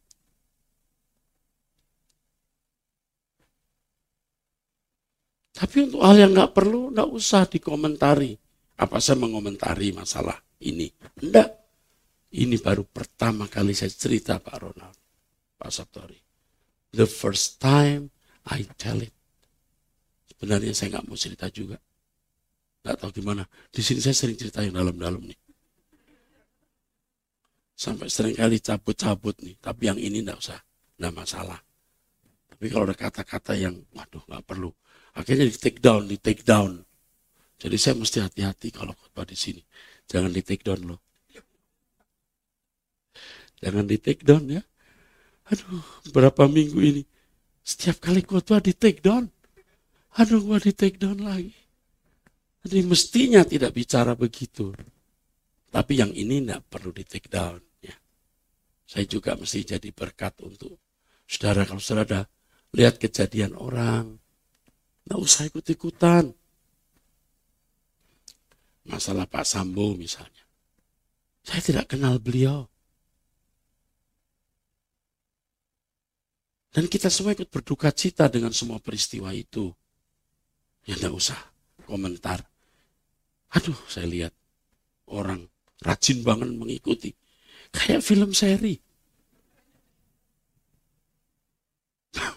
Tapi 5.59 5.91
untuk 5.91 6.07
hal 6.07 6.15
yang 6.15 6.31
nggak 6.31 6.55
perlu, 6.55 6.95
nggak 6.95 7.11
usah 7.11 7.51
dikomentari. 7.51 8.39
Apa 8.79 9.03
saya 9.03 9.19
mengomentari 9.19 9.91
masalah 9.91 10.39
ini? 10.63 10.87
Enggak. 11.19 11.58
Ini 12.29 12.61
baru 12.61 12.85
pertama 12.85 13.49
kali 13.49 13.73
saya 13.73 13.89
cerita 13.89 14.37
Pak 14.37 14.57
Ronald, 14.61 14.97
Pak 15.57 15.71
Sabtori. 15.73 16.21
The 16.93 17.09
first 17.09 17.57
time 17.57 18.13
I 18.53 18.69
tell 18.77 19.01
it. 19.01 19.17
Sebenarnya 20.29 20.77
saya 20.77 20.97
nggak 20.97 21.07
mau 21.09 21.17
cerita 21.17 21.49
juga. 21.49 21.81
Nggak 22.85 22.97
tahu 23.01 23.11
gimana. 23.17 23.49
Di 23.73 23.81
sini 23.81 24.05
saya 24.05 24.13
sering 24.13 24.37
cerita 24.37 24.61
yang 24.61 24.77
dalam-dalam 24.77 25.25
nih. 25.25 25.41
Sampai 27.73 28.13
sering 28.13 28.37
kali 28.37 28.61
cabut-cabut 28.61 29.41
nih. 29.41 29.57
Tapi 29.57 29.83
yang 29.89 29.97
ini 29.97 30.21
nggak 30.21 30.37
usah. 30.37 30.61
Nggak 31.01 31.15
masalah. 31.17 31.61
Tapi 32.53 32.65
kalau 32.69 32.85
ada 32.85 32.97
kata-kata 32.97 33.57
yang, 33.57 33.77
waduh 33.97 34.21
nggak 34.29 34.45
perlu. 34.45 34.69
Akhirnya 35.17 35.49
di 35.49 35.57
take 35.57 35.81
down, 35.81 36.05
di 36.05 36.21
take 36.21 36.45
down. 36.45 36.85
Jadi 37.59 37.77
saya 37.81 37.97
mesti 37.97 38.21
hati-hati 38.21 38.69
kalau 38.71 38.93
khotbah 38.93 39.25
di 39.25 39.35
sini. 39.35 39.65
Jangan 40.07 40.31
di 40.31 40.45
take 40.45 40.63
down 40.63 40.85
loh. 40.85 41.08
Jangan 43.59 43.85
di 43.87 43.99
take 43.99 44.23
down 44.23 44.47
ya. 44.47 44.63
Aduh, 45.51 45.83
berapa 46.13 46.47
minggu 46.47 46.79
ini. 46.79 47.03
Setiap 47.65 48.01
kali 48.09 48.23
khotbah 48.23 48.63
di 48.63 48.73
take 48.77 49.03
down. 49.03 49.29
Aduh, 50.17 50.41
gua 50.41 50.61
di 50.63 50.73
take 50.73 50.97
down 50.97 51.21
lagi. 51.21 51.53
Jadi 52.65 52.79
mestinya 52.85 53.43
tidak 53.43 53.75
bicara 53.75 54.13
begitu. 54.19 54.75
Tapi 55.69 55.93
yang 56.01 56.13
ini 56.13 56.41
tidak 56.43 56.65
perlu 56.69 56.91
di 56.93 57.05
take 57.05 57.29
down. 57.29 57.61
Ya. 57.81 57.97
Saya 58.89 59.05
juga 59.05 59.37
mesti 59.37 59.65
jadi 59.65 59.89
berkat 59.93 60.41
untuk 60.45 60.81
saudara. 61.29 61.65
Kalau 61.69 61.81
saudara 61.81 62.25
lihat 62.73 63.01
kejadian 63.01 63.57
orang, 63.57 64.17
tidak 65.05 65.19
usah 65.21 65.49
ikut-ikutan. 65.49 66.33
Masalah 68.89 69.29
Pak 69.29 69.45
Sambo 69.45 69.93
misalnya. 69.93 70.45
Saya 71.45 71.61
tidak 71.65 71.97
kenal 71.97 72.21
beliau. 72.21 72.69
Dan 76.79 76.87
kita 76.87 77.11
semua 77.11 77.35
ikut 77.35 77.51
berduka 77.51 77.91
cita 77.91 78.31
dengan 78.31 78.55
semua 78.55 78.79
peristiwa 78.79 79.35
itu. 79.35 79.75
Ya 80.87 80.95
enggak 80.95 81.11
usah 81.11 81.35
komentar. 81.91 82.39
Aduh, 83.51 83.75
saya 83.91 84.07
lihat 84.07 84.31
orang 85.11 85.51
rajin 85.83 86.23
banget 86.23 86.55
mengikuti. 86.55 87.11
Kayak 87.75 88.07
film 88.07 88.31
seri. 88.31 88.79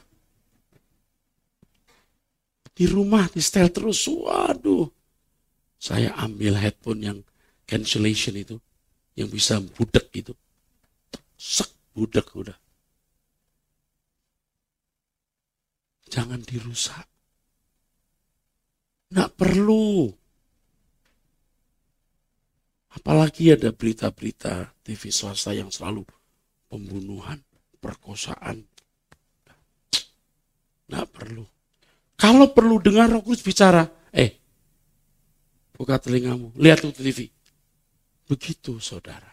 Di 2.74 2.90
rumah 2.90 3.30
di 3.30 3.46
setel 3.46 3.70
terus, 3.70 4.10
waduh. 4.10 4.90
Saya 5.78 6.18
ambil 6.18 6.58
headphone 6.58 7.06
yang 7.06 7.22
cancellation 7.70 8.34
itu, 8.34 8.58
yang 9.14 9.30
bisa 9.30 9.62
budek 9.62 10.10
itu. 10.18 10.34
Sek, 11.38 11.70
budek 11.94 12.26
udah. 12.34 12.58
Jangan 16.12 16.44
dirusak. 16.44 17.08
Nggak 19.16 19.32
perlu. 19.40 20.12
Apalagi 22.92 23.56
ada 23.56 23.72
berita-berita 23.72 24.76
TV 24.84 25.08
swasta 25.08 25.56
yang 25.56 25.72
selalu 25.72 26.04
pembunuhan, 26.68 27.40
perkosaan. 27.80 28.68
Nggak 30.92 31.08
perlu. 31.16 31.48
Kalau 32.20 32.52
perlu 32.52 32.84
dengar 32.84 33.08
roh 33.08 33.24
kudus 33.24 33.40
bicara, 33.40 33.88
eh, 34.12 34.36
buka 35.72 35.96
telingamu, 35.96 36.52
lihat 36.60 36.84
tuh 36.84 36.92
TV. 36.92 37.32
Begitu 38.28 38.84
saudara. 38.84 39.32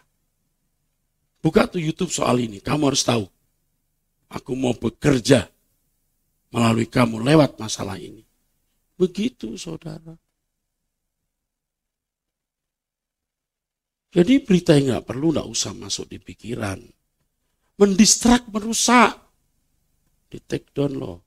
Buka 1.43 1.67
tuh 1.67 1.83
YouTube 1.83 2.15
soal 2.15 2.39
ini, 2.39 2.63
kamu 2.63 2.95
harus 2.95 3.03
tahu. 3.03 3.27
Aku 4.31 4.55
mau 4.55 4.75
bekerja 4.79 5.51
melalui 6.49 6.89
kamu 6.89 7.21
lewat 7.21 7.61
masalah 7.61 8.01
ini. 8.01 8.25
Begitu 8.99 9.55
saudara. 9.55 10.17
Jadi 14.09 14.41
berita 14.41 14.73
yang 14.73 14.97
nggak 14.97 15.07
perlu 15.07 15.37
nggak 15.37 15.49
usah 15.49 15.77
masuk 15.77 16.09
di 16.09 16.19
pikiran. 16.19 16.81
Mendistrak, 17.79 18.49
merusak. 18.49 19.15
Di 20.29 20.41
take 20.43 20.73
down 20.73 20.93
loh. 20.97 21.19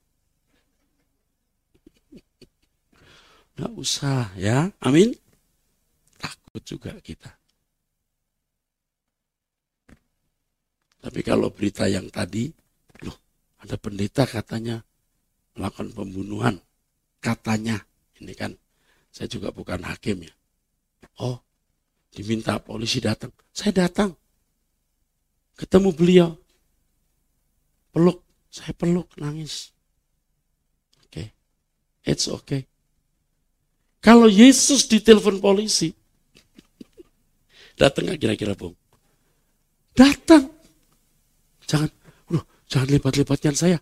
Nggak 3.55 3.73
usah 3.77 4.34
ya, 4.36 4.65
amin. 4.81 5.13
Takut 6.17 6.65
juga 6.65 6.97
kita. 6.97 7.29
Tapi 11.01 11.19
kalau 11.25 11.49
berita 11.49 11.89
yang 11.89 12.10
tadi, 12.13 12.49
loh 13.05 13.17
ada 13.62 13.77
pendeta 13.77 14.25
katanya 14.25 14.81
melakukan 15.55 15.91
pembunuhan. 15.91 16.55
Katanya, 17.21 17.77
ini 18.17 18.33
kan 18.33 18.55
saya 19.11 19.27
juga 19.27 19.51
bukan 19.51 19.83
hakim 19.83 20.25
ya. 20.25 20.33
Oh, 21.19 21.37
diminta 22.09 22.57
polisi 22.57 23.03
datang. 23.03 23.29
Saya 23.51 23.85
datang. 23.87 24.15
Ketemu 25.59 25.89
beliau. 25.93 26.29
Peluk. 27.91 28.23
Saya 28.51 28.75
peluk, 28.75 29.07
nangis. 29.15 29.71
Oke. 31.07 31.07
Okay. 31.07 31.27
It's 32.03 32.27
okay. 32.27 32.67
Kalau 34.01 34.27
Yesus 34.27 34.89
ditelepon 34.89 35.37
polisi, 35.37 35.93
datang 37.77 38.09
nggak 38.09 38.19
kira-kira, 38.19 38.57
Bung? 38.57 38.73
Datang. 39.93 40.49
Jangan, 41.69 41.87
loh, 42.33 42.43
jangan 42.65 42.87
lebat-lebatkan 42.91 43.55
saya. 43.55 43.77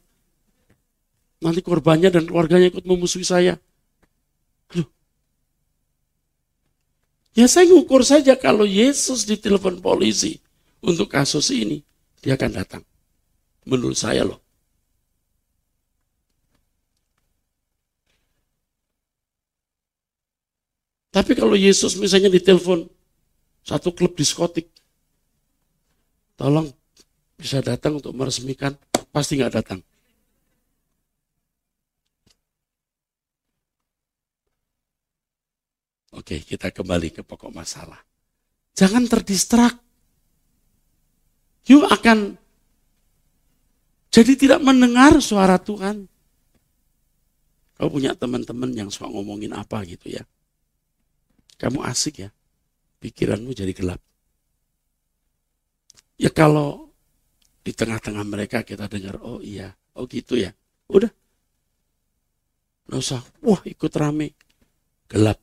Nanti 1.40 1.64
korbannya 1.64 2.12
dan 2.12 2.28
keluarganya 2.28 2.68
ikut 2.68 2.84
memusuhi 2.84 3.24
saya. 3.24 3.56
Ya 7.38 7.48
saya 7.48 7.72
ngukur 7.72 8.04
saja 8.04 8.36
kalau 8.36 8.68
Yesus 8.68 9.24
ditelepon 9.24 9.80
polisi 9.80 10.44
untuk 10.84 11.08
kasus 11.08 11.56
ini, 11.56 11.80
dia 12.20 12.36
akan 12.36 12.52
datang. 12.52 12.84
Menurut 13.64 13.96
saya 13.96 14.28
loh. 14.28 14.44
Tapi 21.10 21.34
kalau 21.34 21.56
Yesus 21.56 21.96
misalnya 21.96 22.28
ditelepon 22.30 22.92
satu 23.64 23.96
klub 23.96 24.20
diskotik, 24.20 24.68
tolong 26.36 26.70
bisa 27.40 27.64
datang 27.64 27.98
untuk 27.98 28.12
meresmikan, 28.14 28.76
pasti 29.16 29.40
nggak 29.40 29.54
datang. 29.64 29.80
Oke, 36.20 36.44
kita 36.44 36.76
kembali 36.76 37.16
ke 37.16 37.22
pokok 37.24 37.56
masalah. 37.56 38.04
Jangan 38.76 39.08
terdistrak. 39.08 39.80
Yuk 41.72 41.88
akan 41.88 42.36
jadi 44.12 44.34
tidak 44.36 44.60
mendengar 44.60 45.16
suara 45.24 45.56
Tuhan. 45.56 46.12
Kau 47.80 47.88
punya 47.88 48.12
teman-teman 48.12 48.68
yang 48.76 48.90
suka 48.92 49.08
ngomongin 49.08 49.56
apa 49.56 49.80
gitu 49.88 50.12
ya. 50.12 50.28
Kamu 51.56 51.88
asik 51.88 52.28
ya. 52.28 52.30
Pikiranmu 53.00 53.56
jadi 53.56 53.72
gelap. 53.72 54.04
Ya 56.20 56.28
kalau 56.36 56.92
di 57.64 57.72
tengah-tengah 57.72 58.28
mereka 58.28 58.68
kita 58.68 58.92
dengar, 58.92 59.24
oh 59.24 59.40
iya, 59.40 59.72
oh 59.96 60.04
gitu 60.04 60.36
ya. 60.36 60.52
Udah. 60.92 61.08
Nggak 62.92 63.00
usah, 63.00 63.24
wah 63.40 63.64
ikut 63.64 63.94
rame. 63.96 64.36
Gelap. 65.08 65.40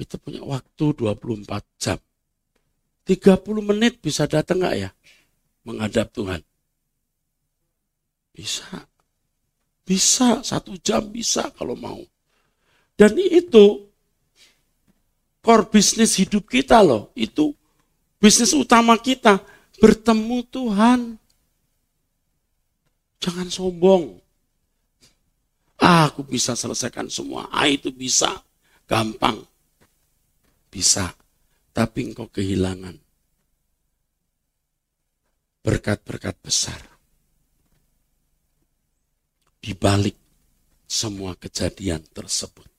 Kita 0.00 0.16
punya 0.16 0.40
waktu 0.40 0.96
24 0.96 1.44
jam. 1.76 2.00
30 3.04 3.36
menit 3.60 4.00
bisa 4.00 4.24
datang 4.24 4.64
nggak 4.64 4.76
ya? 4.80 4.90
Menghadap 5.68 6.08
Tuhan. 6.16 6.40
Bisa. 8.32 8.88
Bisa, 9.84 10.40
satu 10.40 10.80
jam 10.80 11.04
bisa 11.12 11.52
kalau 11.52 11.76
mau. 11.76 12.00
Dan 12.96 13.12
itu 13.20 13.92
core 15.44 15.68
bisnis 15.68 16.16
hidup 16.16 16.48
kita 16.48 16.80
loh. 16.80 17.12
Itu 17.12 17.52
bisnis 18.16 18.56
utama 18.56 18.96
kita. 18.96 19.36
Bertemu 19.84 20.38
Tuhan. 20.48 21.00
Jangan 23.20 23.52
sombong. 23.52 24.16
Ah, 25.76 26.08
aku 26.08 26.24
bisa 26.24 26.56
selesaikan 26.56 27.12
semua. 27.12 27.52
Ah, 27.52 27.68
itu 27.68 27.92
bisa. 27.92 28.40
Gampang. 28.88 29.44
Bisa, 30.70 31.10
tapi 31.74 32.06
engkau 32.06 32.30
kehilangan 32.30 32.94
berkat-berkat 35.60 36.36
besar. 36.40 36.80
Di 39.60 39.76
balik 39.76 40.16
semua 40.88 41.36
kejadian 41.36 42.00
tersebut, 42.14 42.70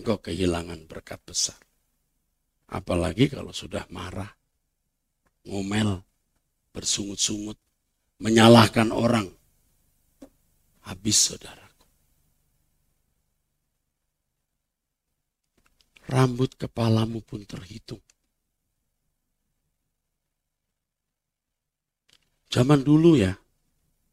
engkau 0.00 0.22
kehilangan 0.22 0.86
berkat 0.88 1.20
besar. 1.26 1.60
Apalagi 2.72 3.28
kalau 3.28 3.52
sudah 3.52 3.84
marah, 3.92 4.32
ngomel, 5.44 6.00
bersungut-sungut, 6.72 7.60
menyalahkan 8.18 8.88
orang. 8.90 9.28
Habis 10.84 11.32
saudara. 11.32 11.63
Rambut 16.08 16.52
kepalamu 16.56 17.24
pun 17.24 17.44
terhitung. 17.44 18.00
Zaman 22.52 22.86
dulu 22.86 23.18
ya, 23.18 23.34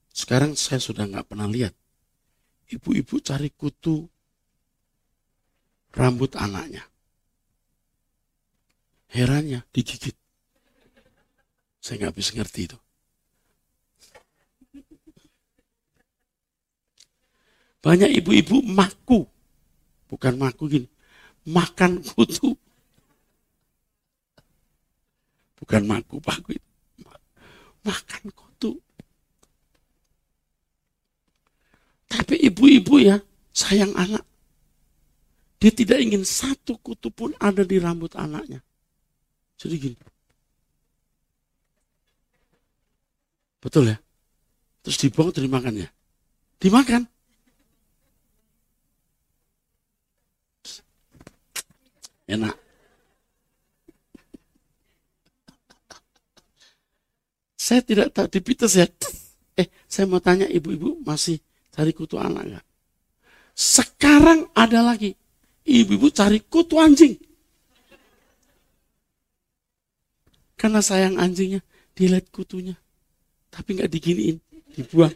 sekarang 0.10 0.58
saya 0.58 0.82
sudah 0.82 1.06
nggak 1.06 1.30
pernah 1.30 1.46
lihat. 1.46 1.76
Ibu-ibu 2.72 3.20
cari 3.20 3.52
kutu 3.52 4.08
rambut 5.92 6.34
anaknya. 6.40 6.88
Herannya 9.12 9.68
digigit. 9.76 10.16
Saya 11.84 12.08
nggak 12.08 12.16
bisa 12.16 12.32
ngerti 12.40 12.72
itu. 12.72 12.80
Banyak 17.84 18.10
ibu-ibu 18.24 18.64
maku. 18.64 19.28
Bukan 20.08 20.40
maku 20.40 20.64
gini 20.72 20.91
makan 21.48 22.02
kutu. 22.04 22.54
Bukan 25.62 25.82
maku 25.86 26.18
paku. 26.22 26.58
Makan 27.86 28.24
kutu. 28.34 28.78
Tapi 32.12 32.36
ibu-ibu 32.44 33.00
ya, 33.02 33.18
sayang 33.56 33.94
anak. 33.96 34.26
Dia 35.62 35.72
tidak 35.72 36.02
ingin 36.02 36.26
satu 36.26 36.76
kutu 36.82 37.14
pun 37.14 37.32
ada 37.38 37.62
di 37.62 37.78
rambut 37.78 38.18
anaknya. 38.18 38.60
Jadi 39.62 39.76
gini. 39.78 39.98
Betul 43.62 43.94
ya? 43.94 43.98
Terus 44.82 44.98
terus 44.98 45.46
dimakan 45.46 45.86
ya? 45.86 45.90
Dimakan. 46.58 47.06
Enak. 52.32 52.56
Saya 57.60 57.84
tidak 57.84 58.16
tahu 58.16 58.28
di 58.32 58.40
Pites 58.40 58.74
ya. 58.80 58.88
Eh, 59.60 59.68
saya 59.86 60.08
mau 60.08 60.24
tanya 60.24 60.48
ibu-ibu 60.48 61.04
masih 61.04 61.44
cari 61.76 61.92
kutu 61.92 62.16
anak 62.16 62.44
nggak? 62.48 62.66
Sekarang 63.52 64.48
ada 64.56 64.80
lagi. 64.80 65.12
Ibu-ibu 65.68 66.08
cari 66.10 66.40
kutu 66.42 66.80
anjing. 66.80 67.20
Karena 70.56 70.80
sayang 70.82 71.20
anjingnya, 71.20 71.62
dilihat 71.94 72.32
kutunya. 72.34 72.78
Tapi 73.52 73.78
nggak 73.78 73.92
diginiin, 73.92 74.38
dibuang. 74.78 75.14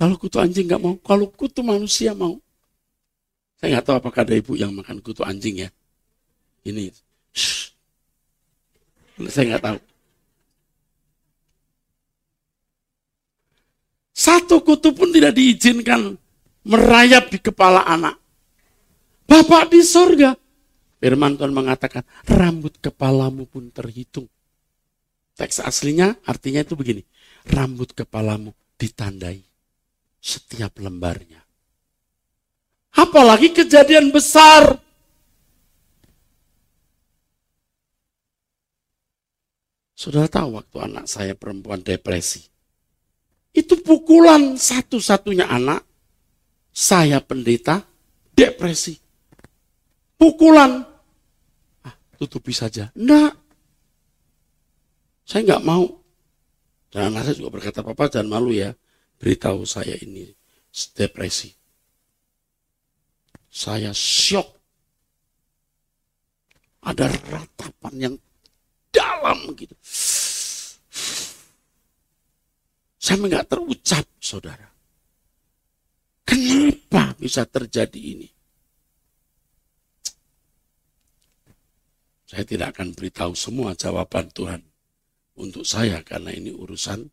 Kalau 0.00 0.16
kutu 0.18 0.40
anjing 0.42 0.66
nggak 0.66 0.82
mau, 0.82 0.96
kalau 0.98 1.28
kutu 1.30 1.60
manusia 1.62 2.16
mau. 2.16 2.40
Saya 3.60 3.78
nggak 3.78 3.84
tahu 3.86 3.96
apakah 4.02 4.26
ada 4.26 4.34
ibu 4.34 4.58
yang 4.58 4.74
makan 4.74 4.98
kutu 4.98 5.22
anjing 5.22 5.62
ya. 5.62 5.70
Ini, 6.62 6.94
shh. 7.34 7.74
saya 9.26 9.54
nggak 9.54 9.64
tahu. 9.64 9.78
Satu 14.12 14.62
kutu 14.62 14.94
pun 14.94 15.10
tidak 15.10 15.34
diizinkan 15.34 16.14
merayap 16.62 17.26
di 17.32 17.42
kepala 17.42 17.82
anak. 17.82 18.14
Bapak 19.26 19.74
di 19.74 19.82
sorga. 19.82 20.38
Firman 21.02 21.34
Tuhan 21.34 21.50
mengatakan, 21.50 22.06
rambut 22.30 22.78
kepalamu 22.78 23.50
pun 23.50 23.66
terhitung. 23.74 24.30
Teks 25.34 25.58
aslinya 25.58 26.14
artinya 26.22 26.62
itu 26.62 26.78
begini. 26.78 27.02
Rambut 27.50 27.90
kepalamu 27.90 28.54
ditandai 28.78 29.42
setiap 30.22 30.78
lembarnya. 30.78 31.42
Apalagi 32.94 33.50
kejadian 33.50 34.14
besar. 34.14 34.78
Sudah 40.02 40.26
tahu 40.26 40.58
waktu 40.58 40.82
anak 40.82 41.06
saya 41.06 41.38
perempuan 41.38 41.78
depresi. 41.78 42.42
Itu 43.54 43.78
pukulan 43.86 44.58
satu-satunya 44.58 45.46
anak. 45.46 45.86
Saya 46.74 47.22
pendeta, 47.22 47.86
depresi. 48.34 48.98
Pukulan. 50.18 50.82
Ah, 51.86 51.94
tutupi 52.18 52.50
saja. 52.50 52.90
Enggak. 52.98 53.30
Saya 55.22 55.46
enggak 55.46 55.62
mau. 55.70 55.86
Dan 56.90 57.14
anak 57.14 57.30
saya 57.30 57.38
juga 57.38 57.62
berkata, 57.62 57.86
Papa 57.86 58.10
jangan 58.10 58.42
malu 58.42 58.50
ya. 58.50 58.74
Beritahu 59.22 59.62
saya 59.62 59.94
ini 60.02 60.26
depresi. 60.98 61.54
Saya 63.46 63.94
syok. 63.94 64.50
Ada 66.90 67.06
ratapan 67.06 67.94
yang 67.94 68.14
dalam 68.92 69.56
gitu. 69.56 69.74
Saya 73.02 73.18
nggak 73.18 73.48
terucap, 73.50 74.06
saudara. 74.22 74.68
Kenapa 76.22 77.18
bisa 77.18 77.42
terjadi 77.42 77.98
ini? 77.98 78.28
Saya 82.30 82.48
tidak 82.48 82.78
akan 82.78 82.96
beritahu 82.96 83.36
semua 83.36 83.76
jawaban 83.76 84.30
Tuhan 84.32 84.62
untuk 85.36 85.66
saya 85.68 86.00
karena 86.00 86.32
ini 86.32 86.48
urusan 86.54 87.10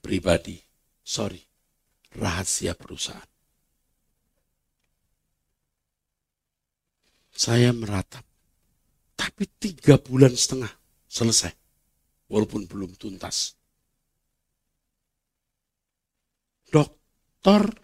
pribadi. 0.00 0.56
Sorry, 1.02 1.42
rahasia 2.16 2.72
perusahaan. 2.78 3.28
Saya 7.32 7.74
meratap. 7.74 8.22
Tapi 9.18 9.44
tiga 9.58 9.98
bulan 9.98 10.32
setengah 10.32 10.81
selesai. 11.12 11.52
Walaupun 12.32 12.64
belum 12.64 12.96
tuntas. 12.96 13.60
dokter, 17.42 17.74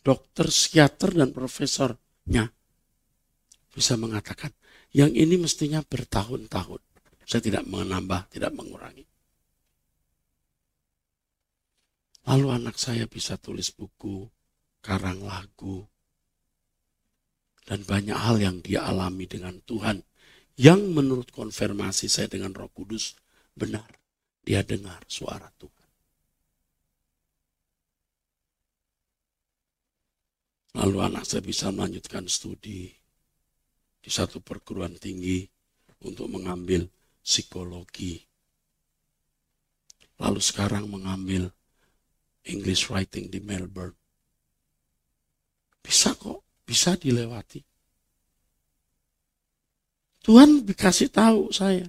dokter 0.00 0.46
psikiater 0.46 1.10
dan 1.12 1.34
profesornya 1.34 2.48
bisa 3.74 3.98
mengatakan 4.00 4.54
yang 4.96 5.12
ini 5.12 5.36
mestinya 5.36 5.84
bertahun-tahun. 5.84 6.80
Saya 7.26 7.42
tidak 7.42 7.66
menambah, 7.66 8.30
tidak 8.30 8.54
mengurangi. 8.54 9.04
Lalu 12.30 12.46
anak 12.54 12.78
saya 12.78 13.10
bisa 13.10 13.34
tulis 13.34 13.74
buku, 13.74 14.30
karang 14.78 15.26
lagu, 15.26 15.82
dan 17.66 17.82
banyak 17.82 18.14
hal 18.14 18.38
yang 18.38 18.62
dia 18.62 18.86
alami 18.86 19.26
dengan 19.26 19.58
Tuhan 19.66 20.06
yang 20.56 20.80
menurut 20.92 21.28
konfirmasi 21.32 22.08
saya 22.08 22.32
dengan 22.32 22.56
Roh 22.56 22.72
Kudus 22.72 23.16
benar. 23.52 23.88
Dia 24.46 24.62
dengar 24.62 25.02
suara 25.10 25.50
Tuhan. 25.58 25.88
Lalu 30.76 30.98
anak 31.02 31.24
saya 31.26 31.42
bisa 31.42 31.72
melanjutkan 31.72 32.28
studi 32.30 32.94
di 33.98 34.10
satu 34.12 34.38
perguruan 34.38 34.94
tinggi 35.00 35.42
untuk 36.06 36.30
mengambil 36.30 36.86
psikologi. 37.24 38.22
Lalu 40.22 40.40
sekarang 40.40 40.86
mengambil 40.86 41.50
English 42.46 42.86
writing 42.88 43.26
di 43.26 43.42
Melbourne. 43.42 43.98
Bisa 45.82 46.14
kok, 46.14 46.46
bisa 46.62 46.94
dilewati. 46.94 47.75
Tuhan 50.26 50.66
dikasih 50.66 51.14
tahu 51.14 51.54
saya. 51.54 51.86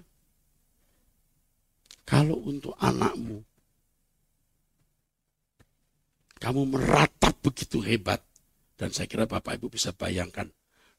Kalau 2.06 2.38
untuk 2.46 2.78
anakmu, 2.78 3.42
kamu 6.38 6.62
meratap 6.70 7.34
begitu 7.42 7.82
hebat, 7.82 8.22
dan 8.78 8.94
saya 8.94 9.10
kira 9.10 9.26
Bapak 9.26 9.58
Ibu 9.58 9.74
bisa 9.74 9.90
bayangkan 9.90 10.46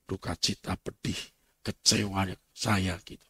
duka 0.02 0.34
cita, 0.34 0.74
pedih, 0.74 1.16
kecewa 1.62 2.26
saya 2.50 2.98
gitu. 3.06 3.22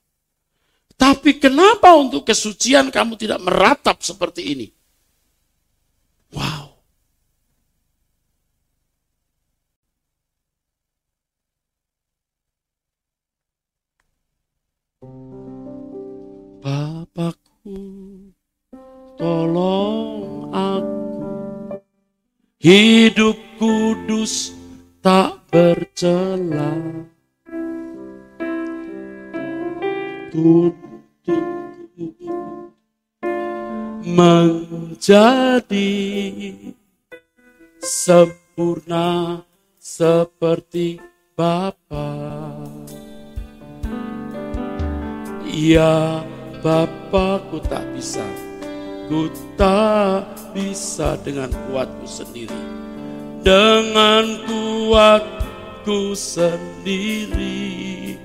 Tapi 0.99 1.38
kenapa 1.38 1.94
untuk 1.94 2.25
kesucian 2.27 2.88
kamu 2.90 3.14
tidak 3.21 3.44
meratap 3.44 4.01
seperti 4.03 4.57
ini? 4.57 4.66
Wow. 6.33 6.67
Bapakku, 17.18 18.31
tolong 19.18 20.54
aku 20.54 21.83
hidup 22.62 23.35
kudus 23.59 24.54
tak 25.02 25.35
bercela 25.50 26.78
tuntutku 30.31 32.14
menjadi 34.07 35.90
sempurna 37.83 39.42
seperti 39.83 41.02
Bapa. 41.35 42.14
Ya 45.50 46.22
Bapakku 46.59 47.62
tak 47.71 47.87
bisa, 47.94 48.27
ku 49.07 49.31
tak 49.55 50.27
bisa 50.51 51.14
dengan 51.23 51.47
kuatku 51.71 52.03
sendiri. 52.03 52.62
Dengan 53.47 54.27
kuatku 54.42 56.18
sendiri. 56.18 58.18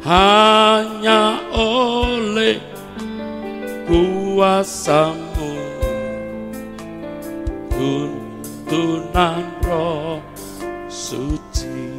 Hanya 0.00 1.44
oleh 1.52 2.56
kuasamu 3.84 5.60
tuntunan 7.68 9.44
roh 9.60 10.24
suci 10.88 11.89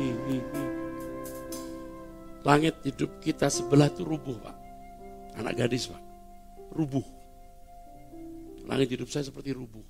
langit 2.42 2.76
hidup 2.86 3.22
kita 3.22 3.48
sebelah 3.48 3.90
itu 3.90 4.02
rubuh 4.06 4.38
pak 4.42 4.58
anak 5.38 5.54
gadis 5.58 5.90
pak 5.90 6.02
rubuh 6.74 7.04
langit 8.66 8.94
hidup 8.98 9.10
saya 9.10 9.28
seperti 9.28 9.54
rubuh 9.54 9.84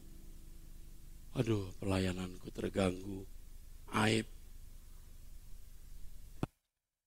Aduh, 1.31 1.71
pelayananku 1.79 2.51
terganggu. 2.51 3.23
Aib. 3.95 4.27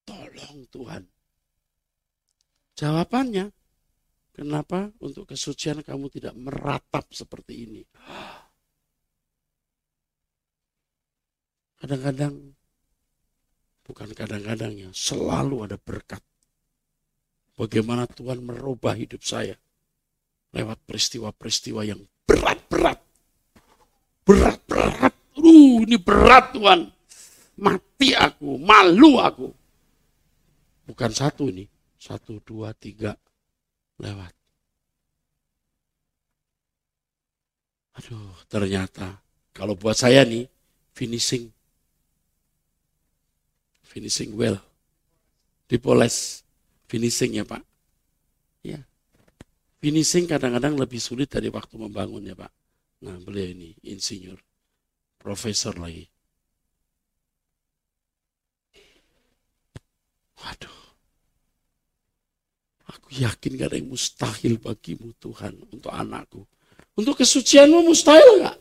Tolong 0.08 0.64
Tuhan. 0.72 1.04
Jawabannya, 2.72 3.52
Kenapa 4.34 4.90
untuk 4.98 5.30
kesucian 5.30 5.86
kamu 5.86 6.10
tidak 6.10 6.34
meratap 6.34 7.06
seperti 7.14 7.70
ini? 7.70 7.82
Kadang-kadang, 11.78 12.58
bukan 13.84 14.10
kadang-kadang 14.16 14.72
ya, 14.74 14.90
selalu 14.90 15.68
ada 15.68 15.76
berkat. 15.78 16.20
Bagaimana 17.54 18.10
Tuhan 18.10 18.42
merubah 18.42 18.98
hidup 18.98 19.22
saya 19.22 19.54
lewat 20.50 20.82
peristiwa-peristiwa 20.86 21.86
yang 21.86 22.00
berat-berat. 22.26 22.98
Berat-berat. 24.26 25.14
Uh, 25.38 25.82
ini 25.86 25.98
berat 25.98 26.54
Tuhan. 26.54 26.90
Mati 27.54 28.10
aku, 28.14 28.58
malu 28.58 29.22
aku. 29.22 29.48
Bukan 30.90 31.10
satu 31.14 31.46
ini. 31.50 31.66
Satu, 31.98 32.42
dua, 32.42 32.74
tiga. 32.74 33.14
Lewat. 34.02 34.34
Aduh, 37.94 38.34
ternyata 38.50 39.22
kalau 39.54 39.78
buat 39.78 39.94
saya 39.94 40.26
nih, 40.26 40.50
finishing. 40.98 41.50
Finishing 43.94 44.34
well. 44.34 44.58
Dipoles. 45.70 46.42
Finishing 46.90 47.38
ya 47.38 47.46
Pak. 47.46 47.62
Ya. 48.66 48.82
Finishing 49.78 50.26
kadang-kadang 50.26 50.74
lebih 50.74 50.98
sulit 50.98 51.30
dari 51.30 51.46
waktu 51.46 51.78
membangun 51.78 52.26
ya 52.26 52.34
Pak. 52.34 52.50
Nah 53.06 53.14
beliau 53.22 53.54
ini 53.54 53.70
insinyur. 53.86 54.42
Profesor 55.22 55.78
lagi. 55.78 56.10
Waduh. 60.42 60.80
Aku 62.98 63.14
yakin 63.14 63.54
gak 63.54 63.70
ada 63.70 63.78
yang 63.78 63.94
mustahil 63.94 64.58
bagimu 64.58 65.14
Tuhan 65.22 65.54
untuk 65.70 65.94
anakku. 65.94 66.42
Untuk 66.98 67.22
kesucianmu 67.22 67.86
mustahil 67.86 68.42
gak? 68.42 68.58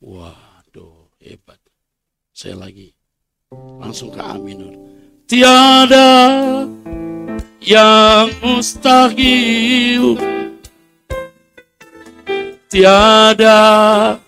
Waduh, 0.00 1.12
hebat. 1.20 1.60
Saya 2.32 2.58
lagi 2.58 2.96
langsung 3.54 4.10
ke 4.10 4.20
aminur. 4.22 4.74
Tiada 5.26 6.66
yang 7.62 8.30
mustahil. 8.42 10.18
Tiada 12.66 14.18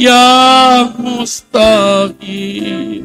yang 0.00 0.96
mustahil 0.96 3.04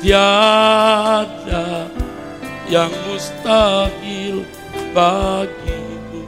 tiada 0.00 1.68
yang 2.70 2.88
mustahil 3.04 4.46
bagimu 4.96 6.24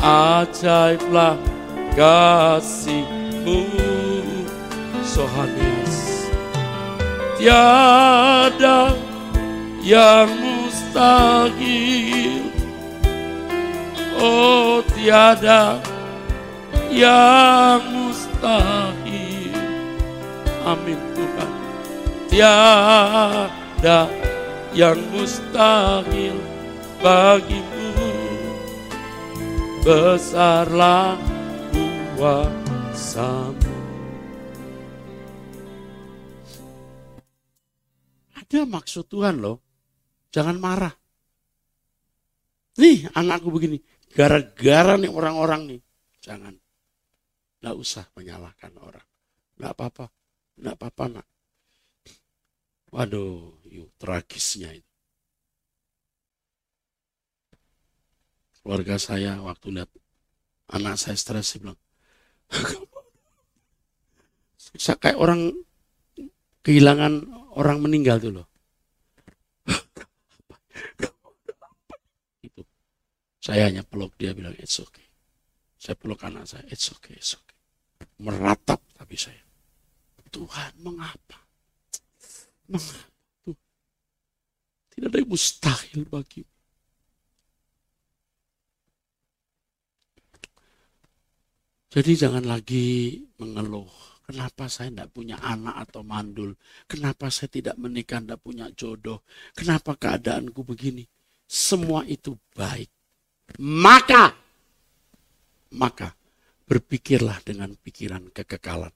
ajaiblah 0.00 1.36
kasihmu 1.92 3.68
Sohanias 5.08 6.08
tiada 7.38 8.98
yang 9.80 10.28
mustahil. 10.42 12.50
Oh 14.18 14.82
tiada 14.92 15.78
yang 16.90 17.80
mustahil. 17.94 19.54
Amin 20.66 20.98
Tuhan. 21.14 21.50
Tiada 22.28 24.00
yang 24.74 24.98
mustahil 25.14 26.36
bagimu. 26.98 27.86
Besarlah 29.86 31.14
kuasamu 32.18 33.67
ada 38.48 38.64
maksud 38.64 39.12
Tuhan 39.12 39.44
loh. 39.44 39.60
Jangan 40.32 40.56
marah. 40.56 40.96
Nih 42.80 43.04
anakku 43.12 43.52
begini. 43.52 43.76
Gara-gara 44.08 44.96
nih 44.96 45.12
orang-orang 45.12 45.76
nih. 45.76 45.80
Jangan. 46.24 46.56
Nggak 47.60 47.76
usah 47.76 48.08
menyalahkan 48.16 48.72
orang. 48.80 49.04
Nggak 49.60 49.72
apa-apa. 49.76 50.06
Nggak 50.56 50.74
apa-apa 50.80 51.04
nak. 51.12 51.26
Waduh, 52.88 53.52
yuk, 53.68 53.92
tragisnya 54.00 54.72
itu. 54.72 54.92
Keluarga 58.64 58.96
saya 58.96 59.44
waktu 59.44 59.76
lihat 59.76 59.92
anak 60.72 60.96
saya 60.96 61.16
stres, 61.20 61.52
saya 61.52 61.68
bilang, 61.68 61.80
bisa 64.72 64.96
kayak 64.96 65.20
orang 65.20 65.52
kehilangan 66.62 67.26
orang 67.58 67.78
meninggal 67.82 68.18
tuh 68.22 68.32
loh. 68.42 68.46
itu. 72.46 72.62
Saya 73.42 73.70
hanya 73.70 73.82
peluk 73.86 74.14
dia 74.18 74.34
bilang, 74.34 74.54
it's 74.58 74.78
okay. 74.78 75.06
Saya 75.78 75.94
peluk 75.94 76.22
anak 76.26 76.44
saya, 76.46 76.66
it's 76.68 76.90
okay, 76.90 77.14
it's 77.14 77.34
okay. 77.38 77.56
Meratap 78.18 78.82
tapi 78.98 79.14
saya. 79.14 79.42
Tuhan, 80.28 80.72
mengapa? 80.84 81.40
Tidak 84.92 85.08
ada 85.08 85.16
yang 85.16 85.30
mustahil 85.30 86.04
bagi 86.04 86.44
Jadi 91.88 92.12
jangan 92.20 92.44
lagi 92.44 93.16
mengeluh. 93.40 93.88
Kenapa 94.28 94.68
saya 94.68 94.92
tidak 94.92 95.08
punya 95.16 95.40
anak 95.40 95.88
atau 95.88 96.04
mandul? 96.04 96.52
Kenapa 96.84 97.32
saya 97.32 97.48
tidak 97.48 97.80
menikah, 97.80 98.20
tidak 98.20 98.44
punya 98.44 98.68
jodoh? 98.76 99.24
Kenapa 99.56 99.96
keadaanku 99.96 100.68
begini? 100.68 101.08
Semua 101.48 102.04
itu 102.04 102.36
baik. 102.52 102.92
Maka, 103.56 104.36
maka 105.72 106.12
berpikirlah 106.68 107.40
dengan 107.40 107.72
pikiran 107.72 108.28
kekekalan. 108.28 108.92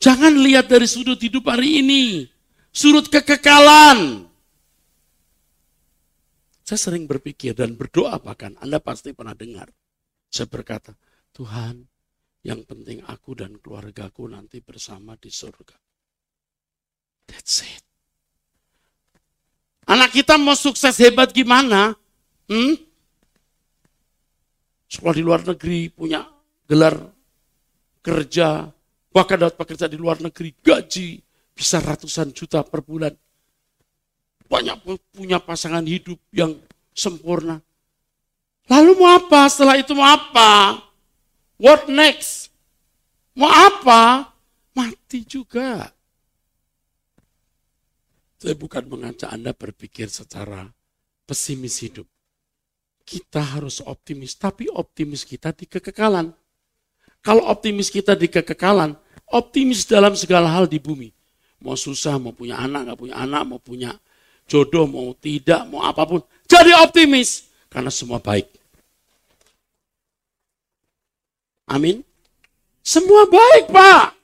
Jangan 0.00 0.32
lihat 0.40 0.72
dari 0.72 0.88
sudut 0.88 1.20
hidup 1.20 1.44
hari 1.44 1.84
ini. 1.84 2.24
Sudut 2.72 3.12
kekekalan. 3.12 4.24
Saya 6.64 6.80
sering 6.80 7.04
berpikir 7.04 7.52
dan 7.52 7.76
berdoa 7.76 8.16
bahkan, 8.16 8.56
Anda 8.64 8.80
pasti 8.80 9.12
pernah 9.12 9.36
dengar. 9.36 9.68
Saya 10.32 10.48
berkata, 10.48 10.96
Tuhan, 11.36 11.97
yang 12.46 12.62
penting 12.66 13.02
aku 13.06 13.34
dan 13.34 13.58
keluargaku 13.58 14.30
nanti 14.30 14.62
bersama 14.62 15.18
di 15.18 15.30
surga. 15.32 15.76
That's 17.28 17.62
it. 17.66 17.84
Anak 19.88 20.12
kita 20.12 20.36
mau 20.36 20.54
sukses 20.54 21.00
hebat 21.00 21.32
gimana? 21.32 21.96
Hmm? 22.48 22.76
Sekolah 24.88 25.16
di 25.16 25.24
luar 25.24 25.44
negeri, 25.44 25.92
punya 25.92 26.24
gelar 26.68 26.96
kerja, 28.00 28.68
Bahkan 29.08 29.36
dapat 29.40 29.56
pekerja 29.56 29.90
di 29.90 29.98
luar 29.98 30.20
negeri, 30.20 30.52
gaji 30.60 31.18
bisa 31.50 31.80
ratusan 31.80 32.30
juta 32.30 32.62
per 32.62 32.84
bulan. 32.84 33.10
Banyak 34.48 34.84
punya 35.12 35.40
pasangan 35.40 35.84
hidup 35.84 36.22
yang 36.32 36.56
sempurna. 36.94 37.58
Lalu 38.68 38.90
mau 38.94 39.16
apa? 39.16 39.48
Setelah 39.48 39.80
itu 39.80 39.90
mau 39.96 40.06
apa? 40.06 40.78
What 41.58 41.90
next? 41.90 42.54
Mau 43.34 43.50
apa? 43.50 44.30
Mati 44.74 45.26
juga. 45.26 45.90
Saya 48.38 48.54
bukan 48.54 48.86
mengajak 48.86 49.34
Anda 49.34 49.50
berpikir 49.50 50.06
secara 50.06 50.70
pesimis 51.26 51.82
hidup. 51.82 52.06
Kita 53.02 53.42
harus 53.42 53.82
optimis, 53.82 54.38
tapi 54.38 54.70
optimis 54.70 55.26
kita 55.26 55.50
di 55.50 55.66
kekekalan. 55.66 56.30
Kalau 57.18 57.42
optimis 57.50 57.90
kita 57.90 58.14
di 58.14 58.30
kekekalan, 58.30 58.94
optimis 59.34 59.82
dalam 59.82 60.14
segala 60.14 60.54
hal 60.54 60.70
di 60.70 60.78
bumi. 60.78 61.10
Mau 61.58 61.74
susah, 61.74 62.22
mau 62.22 62.30
punya 62.30 62.62
anak, 62.62 62.86
nggak 62.86 62.98
punya 63.02 63.16
anak, 63.18 63.42
mau 63.42 63.58
punya 63.58 63.90
jodoh, 64.46 64.86
mau 64.86 65.10
tidak, 65.18 65.66
mau 65.66 65.82
apa 65.82 66.06
pun. 66.06 66.22
Jadi 66.46 66.70
optimis, 66.78 67.50
karena 67.66 67.90
semua 67.90 68.22
baik. 68.22 68.57
Amin. 71.68 72.00
Semua 72.80 73.28
baik, 73.28 73.68
Pak. 73.68 74.16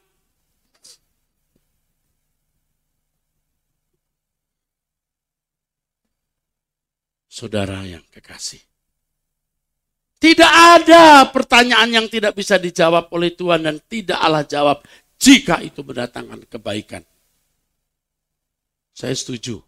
Saudara 7.28 7.84
yang 7.84 8.00
kekasih. 8.08 8.62
Tidak 10.16 10.52
ada 10.80 11.28
pertanyaan 11.28 11.90
yang 11.92 12.06
tidak 12.08 12.32
bisa 12.32 12.56
dijawab 12.56 13.12
oleh 13.12 13.36
Tuhan 13.36 13.60
dan 13.60 13.76
tidak 13.84 14.16
Allah 14.16 14.46
jawab 14.48 14.80
jika 15.20 15.60
itu 15.60 15.84
mendatangkan 15.84 16.48
kebaikan. 16.48 17.04
Saya 18.94 19.12
setuju. 19.12 19.60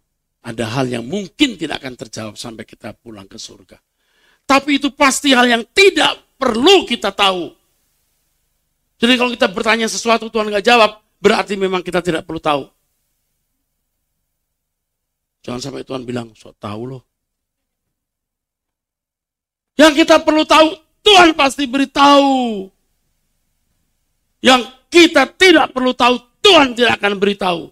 ada 0.47 0.63
hal 0.63 0.87
yang 0.87 1.03
mungkin 1.03 1.59
tidak 1.59 1.83
akan 1.83 1.99
terjawab 1.99 2.35
sampai 2.39 2.63
kita 2.63 2.95
pulang 2.95 3.27
ke 3.27 3.35
surga. 3.35 3.75
Tapi 4.47 4.79
itu 4.79 4.95
pasti 4.95 5.35
hal 5.35 5.43
yang 5.43 5.67
tidak 5.75 6.39
perlu 6.39 6.87
kita 6.87 7.11
tahu. 7.11 7.51
Jadi 8.97 9.13
kalau 9.13 9.29
kita 9.29 9.47
bertanya 9.53 9.85
sesuatu 9.85 10.25
Tuhan 10.29 10.49
nggak 10.49 10.65
jawab, 10.65 11.01
berarti 11.21 11.53
memang 11.53 11.85
kita 11.85 12.01
tidak 12.01 12.25
perlu 12.25 12.41
tahu. 12.41 12.65
Jangan 15.45 15.61
sampai 15.61 15.85
Tuhan 15.85 16.03
bilang, 16.03 16.33
so 16.33 16.51
tahu 16.57 16.97
loh. 16.97 17.03
Yang 19.77 20.03
kita 20.03 20.19
perlu 20.25 20.43
tahu, 20.43 20.73
Tuhan 21.05 21.37
pasti 21.37 21.69
beritahu. 21.69 22.67
Yang 24.41 24.61
kita 24.89 25.29
tidak 25.37 25.71
perlu 25.71 25.93
tahu, 25.93 26.17
Tuhan 26.41 26.73
tidak 26.73 26.97
akan 26.97 27.13
beritahu. 27.21 27.63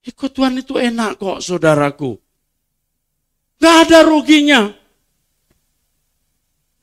Ikut 0.00 0.30
Tuhan 0.32 0.56
itu 0.56 0.80
enak 0.80 1.20
kok 1.20 1.44
saudaraku. 1.44 2.16
Gak 3.60 3.76
ada 3.90 4.00
ruginya. 4.08 4.79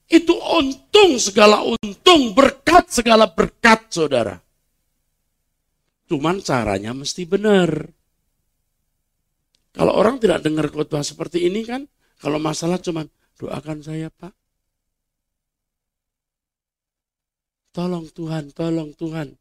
Itu 0.08 0.40
untung 0.40 1.20
segala 1.20 1.68
untung, 1.68 2.32
berkat 2.32 2.88
segala 2.88 3.28
berkat 3.28 3.92
saudara. 3.92 4.40
Cuman 6.08 6.40
caranya 6.40 6.96
mesti 6.96 7.28
benar. 7.28 7.92
Kalau 9.76 9.94
orang 9.94 10.18
tidak 10.18 10.42
dengar 10.42 10.72
khotbah 10.72 11.04
seperti 11.04 11.46
ini 11.52 11.68
kan, 11.68 11.84
kalau 12.24 12.40
masalah 12.40 12.80
cuman 12.80 13.12
doakan 13.36 13.84
saya 13.84 14.08
pak. 14.08 14.32
Tolong 17.76 18.10
Tuhan, 18.10 18.50
tolong 18.56 18.96
Tuhan. 18.98 19.38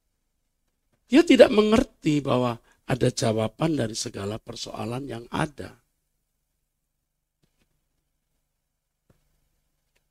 Dia 1.07 1.23
tidak 1.23 1.49
mengerti 1.55 2.21
bahwa 2.21 2.59
ada 2.85 3.09
jawaban 3.09 3.79
dari 3.79 3.95
segala 3.97 4.37
persoalan 4.37 5.09
yang 5.09 5.25
ada. 5.31 5.86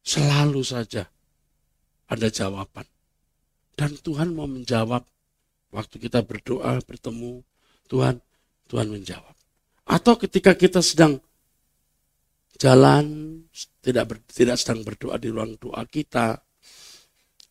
Selalu 0.06 0.62
saja 0.62 1.10
ada 2.06 2.28
jawaban. 2.30 2.86
Dan 3.76 3.97
Tuhan 3.99 4.38
mau 4.38 4.45
menjawab 4.45 5.01
waktu 5.74 5.95
kita 5.97 6.24
berdoa, 6.24 6.80
bertemu, 6.86 7.41
Tuhan, 7.89 8.22
Tuhan 8.70 8.88
menjawab. 8.88 9.36
Atau 9.89 10.16
ketika 10.22 10.56
kita 10.56 10.80
sedang 10.80 11.20
jalan, 12.56 13.06
tidak 13.84 14.06
ber, 14.08 14.18
tidak 14.32 14.56
sedang 14.62 14.86
berdoa 14.88 15.20
di 15.20 15.28
ruang 15.28 15.60
doa 15.60 15.84
kita, 15.84 16.39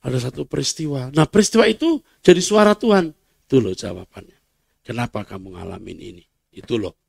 ada 0.05 0.19
satu 0.21 0.49
peristiwa. 0.49 1.13
Nah 1.13 1.29
peristiwa 1.29 1.69
itu 1.69 2.01
jadi 2.25 2.41
suara 2.41 2.73
Tuhan. 2.73 3.13
Itu 3.45 3.61
loh 3.61 3.77
jawabannya. 3.77 4.39
Kenapa 4.85 5.25
kamu 5.25 5.57
ngalamin 5.57 5.99
ini? 6.01 6.25
Itu 6.53 6.81
loh. 6.81 7.04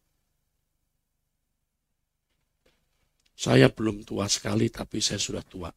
Saya 3.35 3.67
belum 3.67 4.07
tua 4.07 4.31
sekali, 4.31 4.71
tapi 4.71 5.03
saya 5.03 5.19
sudah 5.19 5.43
tua. 5.43 5.67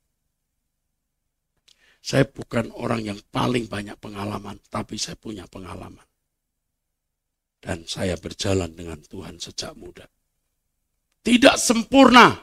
Saya 1.99 2.25
bukan 2.25 2.71
orang 2.79 3.03
yang 3.03 3.21
paling 3.35 3.67
banyak 3.67 3.99
pengalaman, 3.99 4.63
tapi 4.71 4.95
saya 4.95 5.19
punya 5.19 5.45
pengalaman. 5.51 6.07
Dan 7.59 7.83
saya 7.91 8.15
berjalan 8.15 8.71
dengan 8.71 9.03
Tuhan 9.03 9.43
sejak 9.43 9.75
muda. 9.75 10.07
Tidak 11.27 11.59
sempurna, 11.59 12.39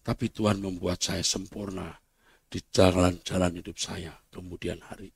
tapi 0.00 0.32
Tuhan 0.32 0.64
membuat 0.64 1.04
saya 1.04 1.20
sempurna 1.20 1.92
di 2.48 2.58
jalan-jalan 2.72 3.60
hidup 3.60 3.76
saya 3.76 4.16
kemudian 4.32 4.80
hari. 4.80 5.12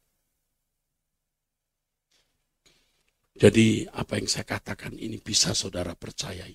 Jadi 3.41 3.88
apa 3.88 4.20
yang 4.20 4.28
saya 4.28 4.45
katakan 4.45 4.93
ini 5.01 5.16
bisa 5.16 5.57
saudara 5.57 5.97
percayai. 5.97 6.53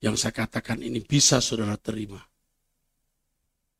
Yang 0.00 0.16
saya 0.24 0.32
katakan 0.32 0.80
ini 0.80 1.04
bisa 1.04 1.44
saudara 1.44 1.76
terima. 1.76 2.20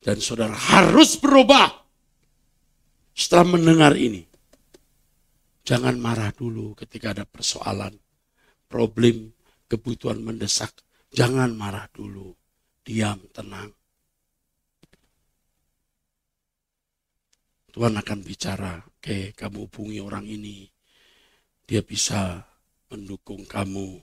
Dan 0.00 0.20
saudara 0.20 0.52
harus 0.56 1.16
berubah 1.20 1.68
setelah 3.12 3.56
mendengar 3.56 3.96
ini. 3.96 4.24
Jangan 5.60 5.96
marah 6.00 6.32
dulu 6.32 6.72
ketika 6.72 7.12
ada 7.12 7.24
persoalan, 7.28 7.92
problem, 8.68 9.32
kebutuhan 9.68 10.20
mendesak. 10.20 10.72
Jangan 11.12 11.52
marah 11.52 11.88
dulu. 11.92 12.32
Diam, 12.80 13.20
tenang. 13.32 13.70
Tuhan 17.70 17.94
akan 17.94 18.18
bicara, 18.26 18.82
oke 18.82 19.30
kamu 19.38 19.70
hubungi 19.70 20.02
orang 20.02 20.26
ini, 20.26 20.66
dia 21.62 21.86
bisa 21.86 22.42
mendukung 22.90 23.46
kamu. 23.46 24.02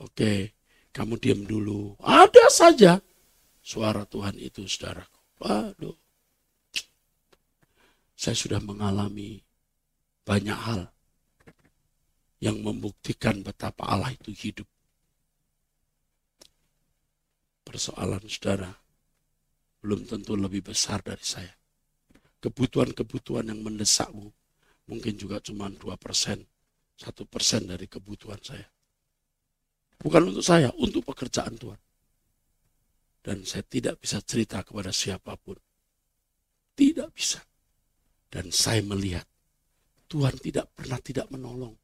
Oke, 0.00 0.55
kamu 0.96 1.20
diam 1.20 1.44
dulu. 1.44 2.00
Ada 2.00 2.48
saja 2.48 2.92
suara 3.60 4.08
Tuhan 4.08 4.40
itu, 4.40 4.64
saudaraku. 4.64 5.20
Waduh. 5.44 5.96
Saya 8.16 8.32
sudah 8.32 8.64
mengalami 8.64 9.44
banyak 10.24 10.56
hal 10.56 10.88
yang 12.40 12.64
membuktikan 12.64 13.44
betapa 13.44 13.84
Allah 13.84 14.16
itu 14.16 14.32
hidup. 14.32 14.64
Persoalan 17.68 18.24
saudara 18.24 18.72
belum 19.84 20.08
tentu 20.08 20.32
lebih 20.32 20.64
besar 20.64 21.04
dari 21.04 21.20
saya 21.20 21.52
kebutuhan-kebutuhan 22.46 23.50
yang 23.50 23.60
mendesakmu 23.64 24.30
mungkin 24.86 25.14
juga 25.18 25.42
cuma 25.42 25.66
2 25.66 25.98
persen, 25.98 26.46
1 26.94 27.26
persen 27.26 27.66
dari 27.66 27.90
kebutuhan 27.90 28.38
saya. 28.38 28.70
Bukan 29.96 30.32
untuk 30.32 30.44
saya, 30.44 30.70
untuk 30.76 31.02
pekerjaan 31.06 31.56
Tuhan. 31.56 31.80
Dan 33.24 33.42
saya 33.42 33.64
tidak 33.66 33.98
bisa 33.98 34.22
cerita 34.22 34.62
kepada 34.62 34.94
siapa 34.94 35.34
pun. 35.34 35.58
Tidak 36.76 37.08
bisa. 37.10 37.42
Dan 38.30 38.52
saya 38.52 38.84
melihat 38.84 39.24
Tuhan 40.06 40.36
tidak 40.38 40.70
pernah 40.76 41.00
tidak 41.02 41.26
menolong. 41.32 41.74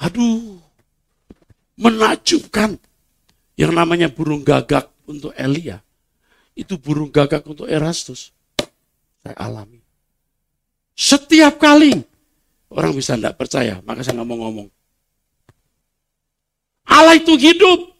Aduh, 0.00 0.60
menakjubkan. 1.76 2.78
Yang 3.56 3.72
namanya 3.72 4.12
burung 4.12 4.44
gagak 4.44 4.92
untuk 5.08 5.32
Elia, 5.32 5.80
itu 6.52 6.76
burung 6.76 7.08
gagak 7.08 7.40
untuk 7.48 7.64
Erastus 7.64 8.36
saya 9.26 9.36
alami. 9.42 9.82
Setiap 10.94 11.58
kali 11.58 11.98
orang 12.70 12.94
bisa 12.94 13.18
tidak 13.18 13.34
percaya, 13.34 13.82
maka 13.82 14.06
saya 14.06 14.22
nggak 14.22 14.28
mau 14.30 14.38
ngomong. 14.46 14.68
Allah 16.96 17.20
itu 17.20 17.36
hidup. 17.36 17.92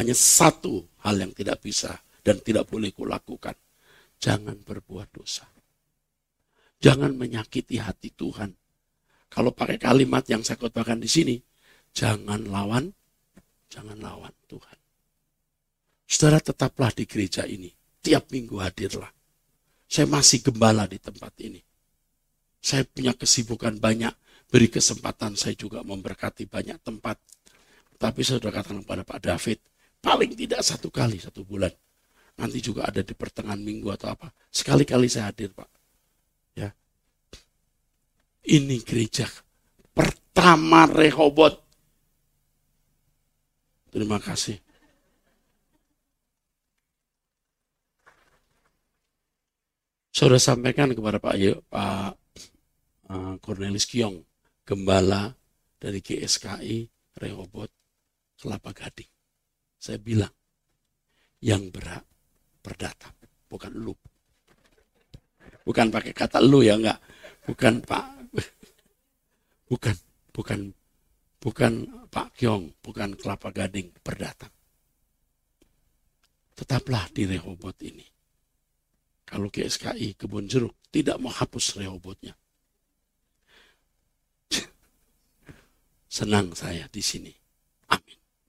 Hanya 0.00 0.16
satu 0.16 0.88
hal 1.04 1.20
yang 1.20 1.36
tidak 1.36 1.60
bisa 1.60 2.00
dan 2.24 2.40
tidak 2.40 2.64
boleh 2.64 2.88
kulakukan. 2.96 3.52
Jangan 4.16 4.56
berbuat 4.64 5.12
dosa. 5.12 5.44
Jangan 6.80 7.12
menyakiti 7.12 7.76
hati 7.76 8.12
Tuhan. 8.16 8.56
Kalau 9.28 9.52
pakai 9.52 9.76
kalimat 9.76 10.24
yang 10.32 10.40
saya 10.40 10.56
khotbahkan 10.56 10.96
di 10.96 11.08
sini, 11.08 11.36
jangan 11.92 12.48
lawan, 12.48 12.88
jangan 13.68 14.00
lawan 14.00 14.32
Tuhan. 14.48 14.78
Saudara 16.08 16.40
tetaplah 16.40 16.94
di 16.96 17.04
gereja 17.04 17.44
ini. 17.44 17.68
Tiap 18.00 18.30
minggu 18.32 18.62
hadirlah. 18.62 19.10
Saya 19.90 20.06
masih 20.06 20.40
gembala 20.40 20.86
di 20.86 20.96
tempat 21.02 21.34
ini. 21.42 21.58
Saya 22.62 22.86
punya 22.86 23.12
kesibukan 23.12 23.76
banyak. 23.76 24.14
Beri 24.46 24.70
kesempatan 24.70 25.34
saya 25.34 25.58
juga 25.58 25.82
memberkati 25.82 26.46
banyak 26.46 26.78
tempat. 26.86 27.18
Tapi 27.96 28.20
saya 28.20 28.36
sudah 28.38 28.52
katakan 28.52 28.84
kepada 28.84 29.02
Pak 29.08 29.20
David, 29.24 29.58
paling 30.04 30.32
tidak 30.36 30.60
satu 30.60 30.92
kali 30.92 31.16
satu 31.16 31.42
bulan. 31.48 31.72
Nanti 32.36 32.60
juga 32.60 32.84
ada 32.84 33.00
di 33.00 33.16
pertengahan 33.16 33.56
minggu 33.56 33.88
atau 33.88 34.12
apa. 34.12 34.28
Sekali-kali 34.52 35.08
saya 35.08 35.32
hadir 35.32 35.56
Pak. 35.56 35.70
Ya. 36.52 36.68
Ini 38.44 38.76
gereja 38.84 39.24
pertama 39.96 40.84
Rehobot. 40.84 41.64
Terima 43.88 44.20
kasih. 44.20 44.60
Saya 50.12 50.32
sudah 50.32 50.40
sampaikan 50.40 50.92
kepada 50.92 51.20
Pak 51.20 51.36
Yo, 51.36 51.60
Pak 51.68 52.12
uh, 53.08 53.34
Cornelis 53.40 53.84
Kiong, 53.88 54.24
gembala 54.64 55.32
dari 55.76 56.00
GSKI 56.00 56.88
Rehobot 57.20 57.85
Kelapa 58.36 58.70
Gading. 58.72 59.10
Saya 59.76 60.00
bilang, 60.00 60.32
yang 61.40 61.68
berat 61.68 62.04
perdata, 62.64 63.12
bukan 63.48 63.72
lu. 63.72 63.94
Bukan 65.66 65.90
pakai 65.90 66.14
kata 66.14 66.38
lu 66.38 66.62
ya 66.62 66.78
enggak. 66.78 67.02
Bukan 67.46 67.82
Pak 67.82 68.06
bukan 69.70 69.96
bukan 70.30 70.60
bukan 71.42 71.72
Pak 72.06 72.28
Kyong, 72.38 72.74
bukan 72.82 73.14
Kelapa 73.18 73.50
Gading 73.50 73.90
perdata. 74.02 74.46
Tetaplah 76.56 77.12
di 77.12 77.28
Rehobot 77.28 77.76
ini. 77.84 78.06
Kalau 79.26 79.50
KSKI 79.50 80.14
Kebun 80.14 80.46
Jeruk 80.46 80.78
tidak 80.88 81.18
mau 81.18 81.34
hapus 81.34 81.82
Rehobotnya. 81.82 82.32
Senang 86.16 86.54
saya 86.54 86.86
di 86.88 87.02
sini. 87.02 87.34
Amin. 87.90 88.18